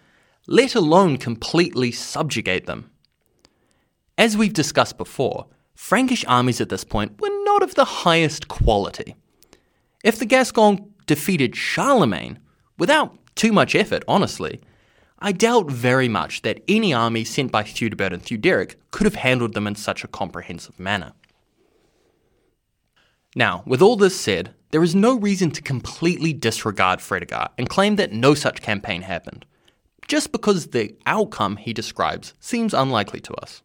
let 0.47 0.75
alone 0.75 1.17
completely 1.17 1.91
subjugate 1.91 2.67
them. 2.67 2.91
As 4.17 4.37
we've 4.37 4.53
discussed 4.53 4.97
before, 4.99 5.47
Frankish 5.75 6.25
armies 6.27 6.61
at 6.61 6.69
this 6.69 6.85
point 6.85 7.21
were 7.21 7.45
not 7.45 7.63
of 7.63 7.75
the 7.75 7.85
highest 7.85 8.49
quality. 8.49 9.17
If 10.05 10.19
the 10.19 10.27
Gascons 10.27 10.81
defeated 11.07 11.57
Charlemagne 11.57 12.39
without 12.79 13.17
too 13.35 13.53
much 13.53 13.75
effort, 13.75 14.05
honestly. 14.07 14.61
I 15.19 15.33
doubt 15.33 15.71
very 15.71 16.09
much 16.09 16.43
that 16.43 16.63
any 16.69 16.93
army 16.93 17.25
sent 17.25 17.51
by 17.51 17.63
Theudebert 17.63 18.13
and 18.13 18.23
Theuderic 18.23 18.77
could 18.91 19.05
have 19.05 19.15
handled 19.15 19.55
them 19.55 19.67
in 19.67 19.75
such 19.75 20.05
a 20.05 20.09
comprehensive 20.09 20.79
manner. 20.79 21.13
Now, 23.35 23.63
with 23.67 23.83
all 23.83 23.97
this 23.97 24.19
said, 24.19 24.55
there 24.71 24.83
is 24.83 24.95
no 24.95 25.19
reason 25.19 25.51
to 25.53 25.63
completely 25.63 26.33
disregard 26.33 27.01
Fredegar 27.01 27.51
and 27.59 27.69
claim 27.69 27.97
that 27.97 28.13
no 28.13 28.35
such 28.35 28.63
campaign 28.63 29.03
happened, 29.03 29.45
just 30.07 30.33
because 30.33 30.69
the 30.69 30.95
outcome 31.07 31.57
he 31.57 31.73
describes 31.73 32.35
seems 32.41 32.75
unlikely 32.75 33.21
to 33.21 33.35
us. 33.35 33.63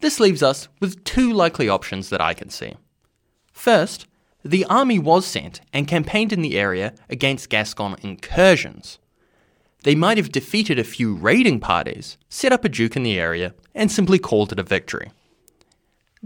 This 0.00 0.20
leaves 0.20 0.42
us 0.42 0.68
with 0.80 1.04
two 1.04 1.32
likely 1.32 1.68
options 1.68 2.10
that 2.10 2.20
I 2.20 2.34
can 2.34 2.50
see. 2.50 2.74
First, 3.52 4.06
the 4.44 4.66
army 4.66 4.98
was 4.98 5.26
sent 5.26 5.60
and 5.72 5.88
campaigned 5.88 6.32
in 6.32 6.42
the 6.42 6.58
area 6.58 6.94
against 7.08 7.48
Gascon 7.48 7.96
incursions. 8.02 8.98
They 9.82 9.94
might 9.94 10.18
have 10.18 10.32
defeated 10.32 10.78
a 10.78 10.84
few 10.84 11.14
raiding 11.14 11.60
parties, 11.60 12.18
set 12.28 12.52
up 12.52 12.64
a 12.64 12.68
duke 12.68 12.96
in 12.96 13.02
the 13.02 13.18
area, 13.18 13.54
and 13.74 13.90
simply 13.90 14.18
called 14.18 14.52
it 14.52 14.58
a 14.58 14.62
victory. 14.62 15.10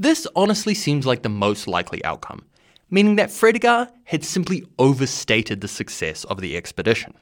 This 0.01 0.27
honestly 0.35 0.73
seems 0.73 1.05
like 1.05 1.23
the 1.23 1.29
most 1.29 1.69
likely 1.69 2.03
outcome, 2.07 2.47
meaning 2.89 3.17
that 3.17 3.29
Fredegar 3.29 3.91
had 4.05 4.25
simply 4.25 4.65
overstated 4.79 5.61
the 5.61 5.69
success 5.69 6.25
of 6.25 6.41
the 6.41 6.57
expedition. 6.57 7.13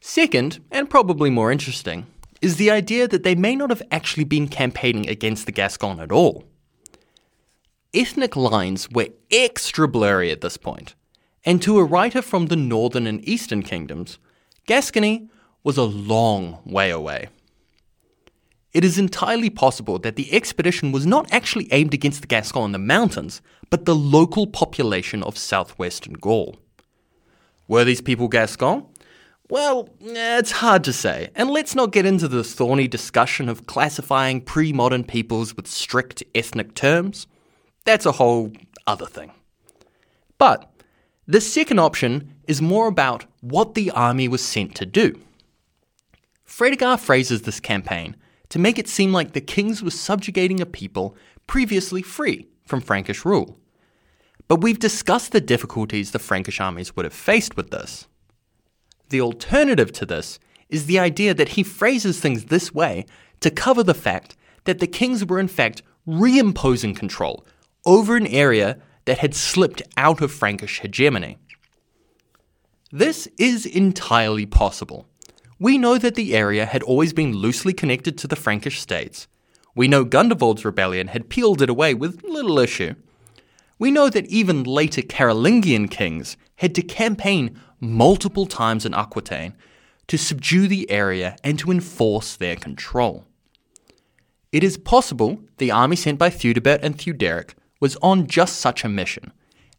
Second, 0.00 0.60
and 0.70 0.88
probably 0.88 1.28
more 1.28 1.52
interesting, 1.52 2.06
is 2.40 2.56
the 2.56 2.70
idea 2.70 3.06
that 3.06 3.22
they 3.22 3.34
may 3.34 3.54
not 3.54 3.68
have 3.68 3.82
actually 3.90 4.24
been 4.24 4.48
campaigning 4.48 5.10
against 5.10 5.44
the 5.44 5.52
Gascon 5.52 6.00
at 6.00 6.10
all. 6.10 6.44
Ethnic 7.92 8.34
lines 8.34 8.88
were 8.90 9.08
extra 9.30 9.86
blurry 9.86 10.30
at 10.30 10.40
this 10.40 10.56
point, 10.56 10.94
and 11.44 11.60
to 11.60 11.78
a 11.78 11.84
writer 11.84 12.22
from 12.22 12.46
the 12.46 12.56
northern 12.56 13.06
and 13.06 13.28
eastern 13.28 13.62
kingdoms, 13.62 14.18
Gascony 14.64 15.28
was 15.62 15.76
a 15.76 15.82
long 15.82 16.60
way 16.64 16.88
away. 16.88 17.28
It 18.72 18.84
is 18.84 18.98
entirely 18.98 19.50
possible 19.50 19.98
that 19.98 20.16
the 20.16 20.32
expedition 20.32 20.92
was 20.92 21.06
not 21.06 21.30
actually 21.32 21.68
aimed 21.72 21.92
against 21.92 22.22
the 22.22 22.26
Gascon 22.26 22.66
in 22.66 22.72
the 22.72 22.78
mountains, 22.78 23.42
but 23.68 23.84
the 23.84 23.94
local 23.94 24.46
population 24.46 25.22
of 25.22 25.36
southwestern 25.36 26.14
Gaul. 26.14 26.56
Were 27.68 27.84
these 27.84 28.00
people 28.00 28.28
Gascon? 28.28 28.86
Well, 29.50 29.90
it's 30.00 30.52
hard 30.52 30.84
to 30.84 30.92
say, 30.94 31.28
and 31.34 31.50
let's 31.50 31.74
not 31.74 31.92
get 31.92 32.06
into 32.06 32.28
the 32.28 32.42
thorny 32.42 32.88
discussion 32.88 33.50
of 33.50 33.66
classifying 33.66 34.40
pre 34.40 34.72
modern 34.72 35.04
peoples 35.04 35.54
with 35.54 35.66
strict 35.66 36.22
ethnic 36.34 36.74
terms. 36.74 37.26
That's 37.84 38.06
a 38.06 38.12
whole 38.12 38.52
other 38.86 39.04
thing. 39.04 39.32
But 40.38 40.72
the 41.26 41.42
second 41.42 41.78
option 41.78 42.34
is 42.48 42.62
more 42.62 42.88
about 42.88 43.26
what 43.42 43.74
the 43.74 43.90
army 43.90 44.28
was 44.28 44.42
sent 44.42 44.74
to 44.76 44.86
do. 44.86 45.20
Fredegar 46.46 46.98
phrases 46.98 47.42
this 47.42 47.60
campaign 47.60 48.16
to 48.52 48.58
make 48.58 48.78
it 48.78 48.86
seem 48.86 49.14
like 49.14 49.32
the 49.32 49.40
kings 49.40 49.82
were 49.82 49.90
subjugating 49.90 50.60
a 50.60 50.66
people 50.66 51.16
previously 51.46 52.02
free 52.02 52.46
from 52.66 52.82
Frankish 52.82 53.24
rule. 53.24 53.58
But 54.46 54.60
we've 54.60 54.78
discussed 54.78 55.32
the 55.32 55.40
difficulties 55.40 56.10
the 56.10 56.18
Frankish 56.18 56.60
armies 56.60 56.94
would 56.94 57.06
have 57.06 57.14
faced 57.14 57.56
with 57.56 57.70
this. 57.70 58.08
The 59.08 59.22
alternative 59.22 59.90
to 59.92 60.04
this 60.04 60.38
is 60.68 60.84
the 60.84 60.98
idea 60.98 61.32
that 61.32 61.50
he 61.50 61.62
phrases 61.62 62.20
things 62.20 62.44
this 62.44 62.74
way 62.74 63.06
to 63.40 63.50
cover 63.50 63.82
the 63.82 63.94
fact 63.94 64.36
that 64.64 64.80
the 64.80 64.86
kings 64.86 65.24
were 65.24 65.40
in 65.40 65.48
fact 65.48 65.82
reimposing 66.06 66.94
control 66.94 67.46
over 67.86 68.16
an 68.16 68.26
area 68.26 68.76
that 69.06 69.16
had 69.16 69.34
slipped 69.34 69.80
out 69.96 70.20
of 70.20 70.30
Frankish 70.30 70.80
hegemony. 70.80 71.38
This 72.90 73.28
is 73.38 73.64
entirely 73.64 74.44
possible. 74.44 75.06
We 75.62 75.78
know 75.78 75.96
that 75.96 76.16
the 76.16 76.34
area 76.34 76.66
had 76.66 76.82
always 76.82 77.12
been 77.12 77.36
loosely 77.36 77.72
connected 77.72 78.18
to 78.18 78.26
the 78.26 78.34
Frankish 78.34 78.80
states. 78.80 79.28
We 79.76 79.86
know 79.86 80.04
Gundevald's 80.04 80.64
rebellion 80.64 81.06
had 81.06 81.28
peeled 81.28 81.62
it 81.62 81.70
away 81.70 81.94
with 81.94 82.24
little 82.24 82.58
issue. 82.58 82.96
We 83.78 83.92
know 83.92 84.10
that 84.10 84.26
even 84.26 84.64
later 84.64 85.02
Carolingian 85.02 85.86
kings 85.86 86.36
had 86.56 86.74
to 86.74 86.82
campaign 86.82 87.60
multiple 87.78 88.46
times 88.46 88.84
in 88.84 88.92
Aquitaine 88.92 89.54
to 90.08 90.18
subdue 90.18 90.66
the 90.66 90.90
area 90.90 91.36
and 91.44 91.60
to 91.60 91.70
enforce 91.70 92.34
their 92.34 92.56
control. 92.56 93.24
It 94.50 94.64
is 94.64 94.76
possible 94.76 95.38
the 95.58 95.70
army 95.70 95.94
sent 95.94 96.18
by 96.18 96.30
Theudebert 96.30 96.80
and 96.82 96.98
Theuderic 96.98 97.54
was 97.78 97.96
on 98.02 98.26
just 98.26 98.56
such 98.56 98.82
a 98.82 98.88
mission, 98.88 99.30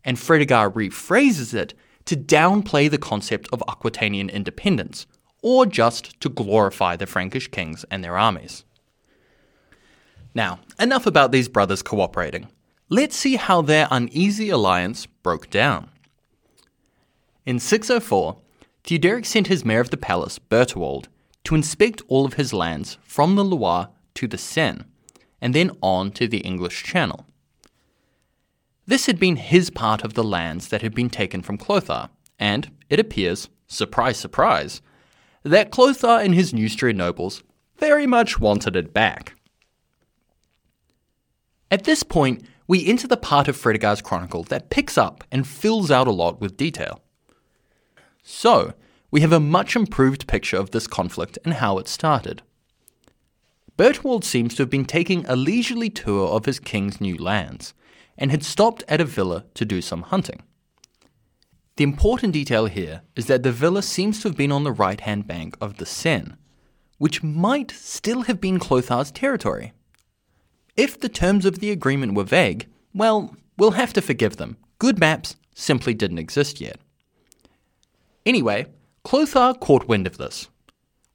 and 0.05 0.15
Fredegar 0.15 0.71
rephrases 0.71 1.53
it 1.53 1.73
to 2.05 2.15
downplay 2.15 2.89
the 2.89 2.97
concept 2.97 3.49
of 3.51 3.61
Aquitanian 3.67 4.29
independence, 4.29 5.07
or 5.43 5.67
just 5.67 6.19
to 6.21 6.29
glorify 6.29 6.95
the 6.95 7.05
Frankish 7.05 7.49
kings 7.49 7.85
and 7.91 8.03
their 8.03 8.17
armies. 8.17 8.63
Now, 10.33 10.61
enough 10.79 11.05
about 11.05 11.31
these 11.31 11.47
brothers 11.47 11.83
cooperating. 11.83 12.47
Let's 12.89 13.15
see 13.15 13.35
how 13.35 13.61
their 13.61 13.87
uneasy 13.91 14.49
alliance 14.49 15.05
broke 15.05 15.49
down. 15.51 15.89
In 17.45 17.59
604, 17.59 18.37
Theuderic 18.83 19.25
sent 19.25 19.47
his 19.47 19.63
mayor 19.63 19.79
of 19.79 19.91
the 19.91 19.97
palace, 19.97 20.39
Bertwald, 20.39 21.07
to 21.43 21.55
inspect 21.55 22.01
all 22.07 22.25
of 22.25 22.35
his 22.35 22.53
lands 22.53 22.97
from 23.03 23.35
the 23.35 23.43
Loire 23.43 23.89
to 24.15 24.27
the 24.27 24.37
Seine, 24.37 24.85
and 25.41 25.53
then 25.53 25.71
on 25.81 26.11
to 26.11 26.27
the 26.27 26.39
English 26.39 26.83
Channel. 26.83 27.25
This 28.85 29.05
had 29.05 29.19
been 29.19 29.35
his 29.35 29.69
part 29.69 30.03
of 30.03 30.13
the 30.13 30.23
lands 30.23 30.69
that 30.69 30.81
had 30.81 30.95
been 30.95 31.09
taken 31.09 31.41
from 31.41 31.57
Clothar, 31.57 32.09
and 32.39 32.71
it 32.89 32.99
appears, 32.99 33.49
surprise, 33.67 34.17
surprise, 34.17 34.81
that 35.43 35.71
Clothar 35.71 36.23
and 36.23 36.33
his 36.33 36.53
Neustrian 36.53 36.95
nobles 36.95 37.43
very 37.77 38.07
much 38.07 38.39
wanted 38.39 38.75
it 38.75 38.93
back. 38.93 39.35
At 41.69 41.83
this 41.83 42.03
point, 42.03 42.45
we 42.67 42.85
enter 42.85 43.07
the 43.07 43.17
part 43.17 43.47
of 43.47 43.57
Fredegar's 43.57 44.01
chronicle 44.01 44.43
that 44.43 44.69
picks 44.69 44.97
up 44.97 45.23
and 45.31 45.47
fills 45.47 45.91
out 45.91 46.07
a 46.07 46.11
lot 46.11 46.39
with 46.39 46.55
detail. 46.55 47.01
So, 48.21 48.73
we 49.11 49.21
have 49.21 49.33
a 49.33 49.39
much 49.39 49.75
improved 49.75 50.27
picture 50.27 50.57
of 50.57 50.71
this 50.71 50.87
conflict 50.87 51.37
and 51.43 51.55
how 51.55 51.77
it 51.77 51.87
started. 51.87 52.41
Bertwald 53.77 54.23
seems 54.23 54.55
to 54.55 54.63
have 54.63 54.69
been 54.69 54.85
taking 54.85 55.25
a 55.25 55.35
leisurely 55.35 55.89
tour 55.89 56.29
of 56.29 56.45
his 56.45 56.59
king's 56.59 57.01
new 57.01 57.17
lands, 57.17 57.73
and 58.17 58.31
had 58.31 58.43
stopped 58.43 58.83
at 58.87 59.01
a 59.01 59.05
villa 59.05 59.45
to 59.55 59.65
do 59.65 59.81
some 59.81 60.03
hunting. 60.03 60.43
The 61.75 61.83
important 61.83 62.33
detail 62.33 62.67
here 62.67 63.01
is 63.15 63.25
that 63.25 63.41
the 63.41 63.51
villa 63.51 63.81
seems 63.81 64.21
to 64.21 64.27
have 64.27 64.37
been 64.37 64.51
on 64.51 64.63
the 64.63 64.71
right 64.71 64.99
hand 64.99 65.25
bank 65.25 65.57
of 65.59 65.77
the 65.77 65.85
Seine, 65.87 66.35
which 66.99 67.23
might 67.23 67.71
still 67.71 68.23
have 68.23 68.39
been 68.39 68.59
Clothar's 68.59 69.11
territory. 69.11 69.73
If 70.77 70.99
the 70.99 71.09
terms 71.09 71.45
of 71.45 71.59
the 71.59 71.71
agreement 71.71 72.13
were 72.13 72.23
vague, 72.23 72.67
well, 72.93 73.35
we'll 73.57 73.71
have 73.71 73.91
to 73.93 74.01
forgive 74.01 74.37
them. 74.37 74.57
Good 74.77 74.99
maps 74.99 75.35
simply 75.55 75.95
didn't 75.95 76.19
exist 76.19 76.61
yet. 76.61 76.79
Anyway, 78.25 78.67
Clothar 79.03 79.59
caught 79.59 79.87
wind 79.87 80.05
of 80.05 80.17
this. 80.17 80.49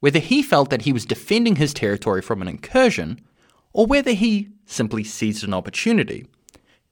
Whether 0.01 0.19
he 0.19 0.43
felt 0.43 0.71
that 0.71 0.83
he 0.83 0.93
was 0.93 1.07
defending 1.07 1.57
his 1.57 1.73
territory 1.73 2.23
from 2.23 2.43
an 2.43 2.49
incursion, 2.49 3.21
or 3.73 3.87
whether 3.87 4.13
he 4.13 4.49
simply 4.67 5.05
seized 5.05 5.45
an 5.45 5.55
opportunity, 5.55 6.27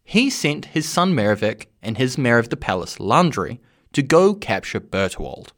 he 0.04 0.30
sent 0.30 0.66
his 0.66 0.88
son 0.88 1.14
Merovic 1.14 1.66
and 1.86 1.96
his 1.96 2.18
mayor 2.18 2.38
of 2.38 2.50
the 2.50 2.56
palace, 2.56 3.00
Landry, 3.00 3.60
to 3.92 4.02
go 4.02 4.34
capture 4.34 4.80
Bertwald. 4.80 5.48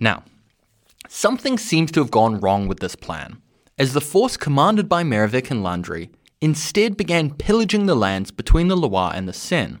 Now, 0.00 0.24
something 1.08 1.58
seems 1.58 1.92
to 1.92 2.00
have 2.00 2.10
gone 2.10 2.40
wrong 2.40 2.66
with 2.66 2.80
this 2.80 2.96
plan, 2.96 3.40
as 3.78 3.92
the 3.92 4.00
force 4.00 4.36
commanded 4.36 4.88
by 4.88 5.04
Merovic 5.04 5.50
and 5.50 5.62
Landry 5.62 6.10
instead 6.40 6.96
began 6.96 7.34
pillaging 7.34 7.86
the 7.86 7.94
lands 7.94 8.32
between 8.32 8.68
the 8.68 8.76
Loire 8.76 9.12
and 9.14 9.28
the 9.28 9.32
Seine. 9.32 9.78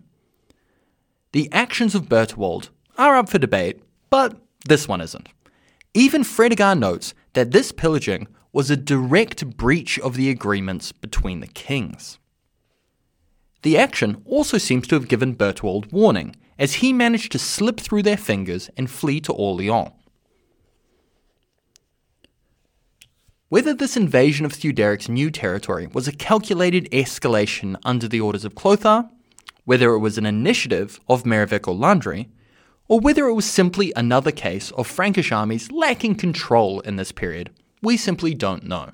The 1.32 1.48
actions 1.50 1.94
of 1.94 2.08
Bertwald 2.08 2.68
are 2.96 3.16
up 3.16 3.30
for 3.30 3.38
debate, 3.38 3.82
but 4.10 4.36
this 4.68 4.86
one 4.86 5.00
isn't. 5.00 5.28
Even 5.94 6.22
Fredegar 6.22 6.78
notes 6.78 7.14
that 7.32 7.50
this 7.50 7.72
pillaging 7.72 8.28
was 8.52 8.70
a 8.70 8.76
direct 8.76 9.56
breach 9.56 9.98
of 9.98 10.14
the 10.14 10.30
agreements 10.30 10.92
between 10.92 11.40
the 11.40 11.46
kings. 11.46 12.18
The 13.62 13.78
action 13.78 14.22
also 14.26 14.58
seems 14.58 14.86
to 14.88 14.96
have 14.96 15.08
given 15.08 15.36
Bertwald 15.36 15.92
warning, 15.92 16.36
as 16.58 16.74
he 16.74 16.92
managed 16.92 17.32
to 17.32 17.38
slip 17.38 17.80
through 17.80 18.02
their 18.02 18.16
fingers 18.16 18.70
and 18.76 18.90
flee 18.90 19.20
to 19.20 19.32
Orleans. 19.32 19.90
Whether 23.48 23.74
this 23.74 23.96
invasion 23.96 24.46
of 24.46 24.52
Theuderic's 24.52 25.08
new 25.08 25.30
territory 25.30 25.86
was 25.86 26.08
a 26.08 26.12
calculated 26.12 26.90
escalation 26.90 27.76
under 27.84 28.08
the 28.08 28.20
orders 28.20 28.44
of 28.44 28.54
Clothar, 28.54 29.10
whether 29.64 29.92
it 29.92 29.98
was 29.98 30.18
an 30.18 30.26
initiative 30.26 30.98
of 31.08 31.24
Merovic 31.24 31.68
or 31.68 31.74
Landry, 31.74 32.30
or 32.88 32.98
whether 32.98 33.26
it 33.26 33.34
was 33.34 33.44
simply 33.44 33.92
another 33.94 34.32
case 34.32 34.70
of 34.72 34.86
Frankish 34.86 35.30
armies 35.30 35.70
lacking 35.70 36.14
control 36.14 36.80
in 36.80 36.96
this 36.96 37.12
period, 37.12 37.50
we 37.82 37.96
simply 37.96 38.34
don't 38.34 38.64
know. 38.64 38.90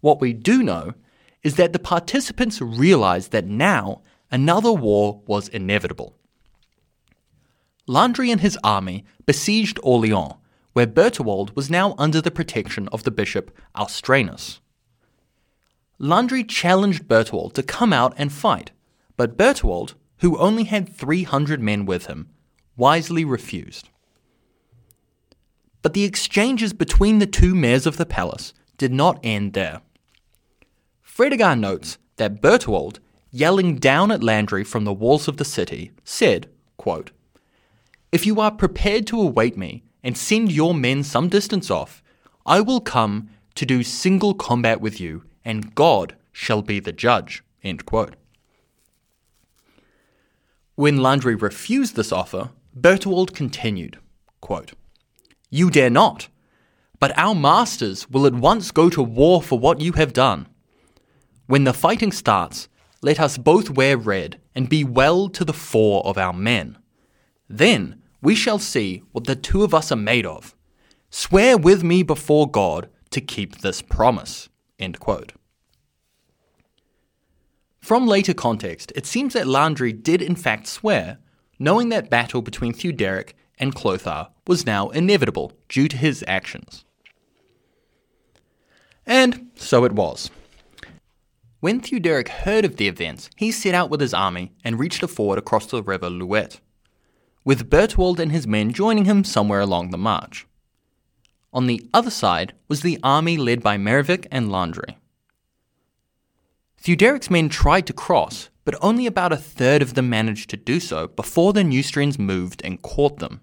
What 0.00 0.20
we 0.20 0.32
do 0.32 0.62
know 0.62 0.94
is 1.42 1.56
that 1.56 1.72
the 1.72 1.78
participants 1.78 2.60
realized 2.60 3.32
that 3.32 3.46
now 3.46 4.02
another 4.30 4.72
war 4.72 5.22
was 5.26 5.48
inevitable. 5.48 6.16
Landry 7.86 8.30
and 8.30 8.40
his 8.40 8.58
army 8.62 9.04
besieged 9.26 9.78
Orleans, 9.82 10.34
where 10.72 10.86
Bertwald 10.86 11.56
was 11.56 11.70
now 11.70 11.94
under 11.98 12.20
the 12.20 12.30
protection 12.30 12.88
of 12.88 13.02
the 13.02 13.10
bishop 13.10 13.56
Austranus. 13.74 14.60
Landry 15.98 16.44
challenged 16.44 17.08
Bertwald 17.08 17.52
to 17.54 17.62
come 17.62 17.92
out 17.92 18.14
and 18.16 18.32
fight, 18.32 18.70
but 19.16 19.36
Bertwald, 19.36 19.94
who 20.18 20.38
only 20.38 20.64
had 20.64 20.88
300 20.88 21.60
men 21.60 21.84
with 21.84 22.06
him, 22.06 22.28
wisely 22.76 23.24
refused. 23.24 23.88
But 25.82 25.94
the 25.94 26.04
exchanges 26.04 26.72
between 26.72 27.18
the 27.18 27.26
two 27.26 27.54
mayors 27.54 27.86
of 27.86 27.96
the 27.96 28.06
palace 28.06 28.54
did 28.78 28.92
not 28.92 29.18
end 29.22 29.54
there. 29.54 29.80
Fredegar 31.10 31.58
notes 31.58 31.98
that 32.16 32.40
Bertwald, 32.40 33.00
yelling 33.32 33.76
down 33.76 34.12
at 34.12 34.22
Landry 34.22 34.62
from 34.62 34.84
the 34.84 34.92
walls 34.92 35.26
of 35.26 35.38
the 35.38 35.44
city, 35.44 35.90
said, 36.04 36.48
quote, 36.76 37.10
If 38.12 38.24
you 38.24 38.40
are 38.40 38.52
prepared 38.52 39.08
to 39.08 39.20
await 39.20 39.56
me 39.56 39.82
and 40.04 40.16
send 40.16 40.52
your 40.52 40.72
men 40.72 41.02
some 41.02 41.28
distance 41.28 41.68
off, 41.68 42.02
I 42.46 42.60
will 42.60 42.80
come 42.80 43.28
to 43.56 43.66
do 43.66 43.82
single 43.82 44.34
combat 44.34 44.80
with 44.80 45.00
you, 45.00 45.24
and 45.44 45.74
God 45.74 46.14
shall 46.32 46.62
be 46.62 46.78
the 46.78 46.92
judge. 46.92 47.42
When 50.76 51.02
Landry 51.02 51.34
refused 51.34 51.96
this 51.96 52.12
offer, 52.12 52.50
Bertwald 52.74 53.34
continued, 53.34 53.98
quote, 54.40 54.72
You 55.50 55.70
dare 55.70 55.90
not, 55.90 56.28
but 57.00 57.12
our 57.18 57.34
masters 57.34 58.08
will 58.08 58.26
at 58.26 58.34
once 58.34 58.70
go 58.70 58.88
to 58.88 59.02
war 59.02 59.42
for 59.42 59.58
what 59.58 59.80
you 59.80 59.92
have 59.92 60.12
done. 60.12 60.46
When 61.50 61.64
the 61.64 61.72
fighting 61.72 62.12
starts, 62.12 62.68
let 63.02 63.18
us 63.18 63.36
both 63.36 63.70
wear 63.70 63.96
red 63.96 64.40
and 64.54 64.68
be 64.68 64.84
well 64.84 65.28
to 65.30 65.44
the 65.44 65.52
fore 65.52 66.00
of 66.06 66.16
our 66.16 66.32
men. 66.32 66.78
Then 67.48 68.00
we 68.22 68.36
shall 68.36 68.60
see 68.60 69.02
what 69.10 69.24
the 69.24 69.34
two 69.34 69.64
of 69.64 69.74
us 69.74 69.90
are 69.90 69.96
made 69.96 70.24
of. 70.24 70.54
Swear 71.10 71.58
with 71.58 71.82
me 71.82 72.04
before 72.04 72.48
God 72.48 72.88
to 73.10 73.20
keep 73.20 73.62
this 73.62 73.82
promise. 73.82 74.48
From 77.80 78.06
later 78.06 78.32
context, 78.32 78.92
it 78.94 79.04
seems 79.04 79.32
that 79.32 79.48
Landry 79.48 79.92
did 79.92 80.22
in 80.22 80.36
fact 80.36 80.68
swear, 80.68 81.18
knowing 81.58 81.88
that 81.88 82.08
battle 82.08 82.42
between 82.42 82.72
Theuderic 82.72 83.32
and 83.58 83.74
Clothar 83.74 84.28
was 84.46 84.66
now 84.66 84.90
inevitable 84.90 85.52
due 85.68 85.88
to 85.88 85.96
his 85.96 86.22
actions. 86.28 86.84
And 89.04 89.50
so 89.56 89.84
it 89.84 89.90
was. 89.90 90.30
When 91.60 91.80
Theuderic 91.80 92.28
heard 92.28 92.64
of 92.64 92.76
the 92.76 92.88
events, 92.88 93.28
he 93.36 93.52
set 93.52 93.74
out 93.74 93.90
with 93.90 94.00
his 94.00 94.14
army 94.14 94.52
and 94.64 94.78
reached 94.78 95.02
a 95.02 95.08
ford 95.08 95.38
across 95.38 95.66
the 95.66 95.82
river 95.82 96.08
Luet, 96.08 96.58
with 97.44 97.68
Bertwald 97.68 98.18
and 98.18 98.32
his 98.32 98.46
men 98.46 98.72
joining 98.72 99.04
him 99.04 99.24
somewhere 99.24 99.60
along 99.60 99.90
the 99.90 99.98
march. 99.98 100.46
On 101.52 101.66
the 101.66 101.86
other 101.92 102.10
side 102.10 102.54
was 102.68 102.80
the 102.80 102.98
army 103.02 103.36
led 103.36 103.62
by 103.62 103.76
Merovic 103.76 104.26
and 104.30 104.50
Landry. 104.50 104.96
Theuderic's 106.82 107.28
men 107.28 107.50
tried 107.50 107.86
to 107.88 107.92
cross, 107.92 108.48
but 108.64 108.74
only 108.80 109.04
about 109.04 109.32
a 109.32 109.36
third 109.36 109.82
of 109.82 109.92
them 109.92 110.08
managed 110.08 110.48
to 110.50 110.56
do 110.56 110.80
so 110.80 111.08
before 111.08 111.52
the 111.52 111.62
Neustrians 111.62 112.18
moved 112.18 112.62
and 112.64 112.80
caught 112.80 113.18
them. 113.18 113.42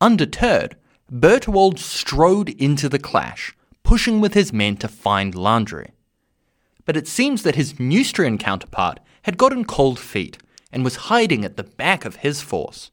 Undeterred, 0.00 0.76
Bertwald 1.10 1.80
strode 1.80 2.50
into 2.50 2.88
the 2.88 3.00
clash, 3.00 3.56
pushing 3.82 4.20
with 4.20 4.34
his 4.34 4.52
men 4.52 4.76
to 4.76 4.86
find 4.86 5.34
Landry. 5.34 5.90
But 6.90 6.96
it 6.96 7.06
seems 7.06 7.44
that 7.44 7.54
his 7.54 7.74
Neustrian 7.74 8.36
counterpart 8.36 8.98
had 9.22 9.38
gotten 9.38 9.64
cold 9.64 9.96
feet 9.96 10.38
and 10.72 10.82
was 10.82 11.06
hiding 11.06 11.44
at 11.44 11.56
the 11.56 11.62
back 11.62 12.04
of 12.04 12.16
his 12.16 12.42
force. 12.42 12.90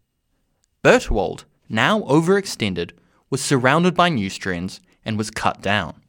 Bertwald, 0.84 1.46
now 1.68 2.02
overextended, 2.02 2.92
was 3.32 3.42
surrounded 3.42 3.96
by 3.96 4.12
Neustrians 4.12 4.82
and 5.04 5.18
was 5.18 5.32
cut 5.32 5.64
down. 5.64 6.00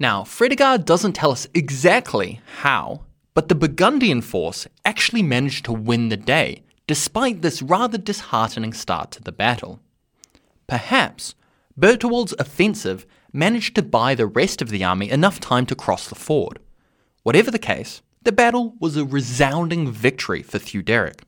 Now, 0.00 0.24
Fredegar 0.24 0.84
doesn't 0.84 1.12
tell 1.12 1.30
us 1.30 1.46
exactly 1.54 2.40
how, 2.62 3.02
but 3.34 3.48
the 3.48 3.54
Burgundian 3.54 4.20
force 4.20 4.66
actually 4.84 5.22
managed 5.22 5.64
to 5.66 5.72
win 5.72 6.08
the 6.08 6.16
day, 6.16 6.64
despite 6.88 7.42
this 7.42 7.62
rather 7.62 7.98
disheartening 7.98 8.72
start 8.72 9.12
to 9.12 9.22
the 9.22 9.30
battle. 9.30 9.78
Perhaps 10.66 11.36
Bertwald's 11.78 12.34
offensive 12.40 13.06
managed 13.34 13.74
to 13.74 13.82
buy 13.82 14.14
the 14.14 14.26
rest 14.26 14.62
of 14.62 14.70
the 14.70 14.84
army 14.84 15.10
enough 15.10 15.40
time 15.40 15.66
to 15.66 15.74
cross 15.74 16.08
the 16.08 16.14
ford. 16.14 16.60
Whatever 17.24 17.50
the 17.50 17.58
case, 17.58 18.00
the 18.22 18.32
battle 18.32 18.74
was 18.80 18.96
a 18.96 19.04
resounding 19.04 19.90
victory 19.90 20.42
for 20.42 20.58
Theuderic. 20.58 21.20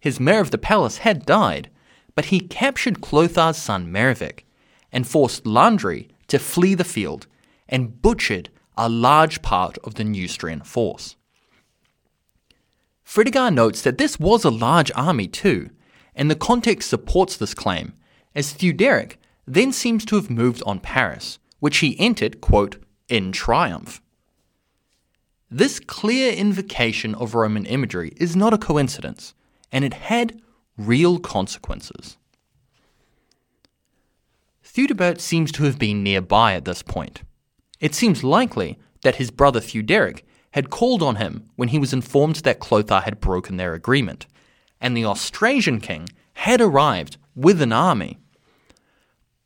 His 0.00 0.20
mayor 0.20 0.40
of 0.40 0.50
the 0.50 0.58
palace 0.58 0.98
had 0.98 1.26
died, 1.26 1.68
but 2.14 2.26
he 2.26 2.40
captured 2.40 3.00
Clothar's 3.00 3.56
son 3.56 3.92
Merovic 3.92 4.44
and 4.92 5.06
forced 5.06 5.46
Landry 5.46 6.08
to 6.28 6.38
flee 6.38 6.74
the 6.74 6.84
field 6.84 7.26
and 7.68 8.00
butchered 8.00 8.50
a 8.76 8.88
large 8.88 9.42
part 9.42 9.78
of 9.78 9.94
the 9.94 10.04
Neustrian 10.04 10.64
force. 10.64 11.16
Fredegar 13.04 13.52
notes 13.52 13.82
that 13.82 13.98
this 13.98 14.18
was 14.18 14.44
a 14.44 14.50
large 14.50 14.90
army 14.94 15.26
too, 15.26 15.70
and 16.14 16.30
the 16.30 16.36
context 16.36 16.88
supports 16.88 17.36
this 17.36 17.54
claim, 17.54 17.94
as 18.34 18.52
Theuderic 18.52 19.18
then 19.46 19.72
seems 19.72 20.04
to 20.06 20.16
have 20.16 20.30
moved 20.30 20.62
on 20.66 20.80
Paris, 20.80 21.38
which 21.60 21.78
he 21.78 21.98
entered, 21.98 22.40
quote, 22.40 22.76
in 23.08 23.32
triumph. 23.32 24.00
This 25.50 25.78
clear 25.78 26.32
invocation 26.32 27.14
of 27.14 27.34
Roman 27.34 27.66
imagery 27.66 28.12
is 28.16 28.34
not 28.34 28.54
a 28.54 28.58
coincidence, 28.58 29.34
and 29.70 29.84
it 29.84 29.94
had 29.94 30.40
real 30.76 31.18
consequences. 31.18 32.16
Theudebert 34.64 35.20
seems 35.20 35.52
to 35.52 35.64
have 35.64 35.78
been 35.78 36.02
nearby 36.02 36.54
at 36.54 36.64
this 36.64 36.82
point. 36.82 37.22
It 37.78 37.94
seems 37.94 38.24
likely 38.24 38.78
that 39.02 39.16
his 39.16 39.30
brother 39.30 39.60
Theuderic 39.60 40.24
had 40.52 40.70
called 40.70 41.02
on 41.02 41.16
him 41.16 41.48
when 41.56 41.68
he 41.68 41.78
was 41.78 41.92
informed 41.92 42.36
that 42.36 42.58
Clothar 42.58 43.02
had 43.02 43.20
broken 43.20 43.56
their 43.56 43.74
agreement, 43.74 44.26
and 44.80 44.96
the 44.96 45.04
Austrasian 45.04 45.80
king 45.80 46.08
had 46.34 46.60
arrived 46.60 47.16
with 47.36 47.62
an 47.62 47.72
army. 47.72 48.18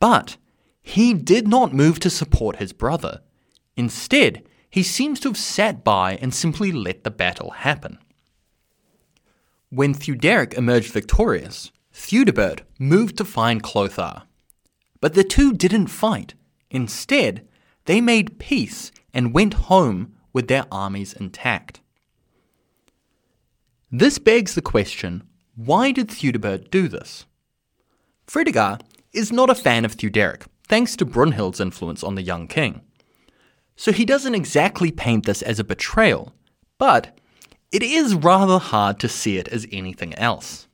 But 0.01 0.37
he 0.81 1.15
did 1.15 1.49
not 1.49 1.75
move 1.75 2.01
to 2.01 2.11
support 2.11 2.57
his 2.57 2.73
brother. 2.73 3.21
Instead, 3.77 4.45
he 4.71 4.83
seems 4.83 5.21
to 5.21 5.29
have 5.29 5.37
sat 5.37 5.85
by 5.85 6.17
and 6.17 6.35
simply 6.35 6.73
let 6.73 7.05
the 7.05 7.11
battle 7.11 7.51
happen. 7.51 7.99
When 9.71 9.95
Theuderic 9.95 10.55
emerged 10.55 10.93
victorious, 10.93 11.71
Theudebert 11.93 12.61
moved 12.79 13.17
to 13.19 13.25
find 13.25 13.63
Clothar. 13.63 14.23
But 15.01 15.15
the 15.15 15.25
two 15.25 15.53
didn't 15.53 15.89
fight. 15.89 16.35
Instead, 16.71 17.47
they 17.85 18.01
made 18.01 18.39
peace 18.39 18.93
and 19.13 19.35
went 19.35 19.55
home 19.55 20.15
with 20.33 20.49
their 20.49 20.65
armies 20.71 21.13
intact. 21.13 21.81
This 23.91 24.19
begs 24.19 24.55
the 24.55 24.63
question 24.63 25.25
why 25.55 25.91
did 25.93 26.09
Theudebert 26.09 26.71
do 26.71 26.89
this? 26.89 27.27
Fredegar 28.27 28.81
is 29.19 29.33
not 29.33 29.51
a 29.51 29.55
fan 29.55 29.85
of 29.85 29.97
Theuderic, 29.97 30.47
thanks 30.69 30.95
to 30.97 31.05
Brunhild's 31.05 31.61
influence 31.61 32.05
on 32.05 32.15
the 32.15 32.23
young 32.23 32.47
king. 32.47 32.83
So 33.75 33.91
he 33.91 34.05
doesn't 34.05 34.35
exactly 34.35 34.93
paint 34.93 35.27
this 35.27 35.43
as 35.43 35.59
a 35.59 35.65
betrayal, 35.65 36.33
but 36.79 37.19
it 37.73 37.83
is 37.83 38.15
rather 38.15 38.59
hard 38.59 39.01
to 39.01 39.09
see 39.09 39.37
it 39.37 39.49
as 39.49 39.67
anything 39.73 40.15
else. 40.15 40.69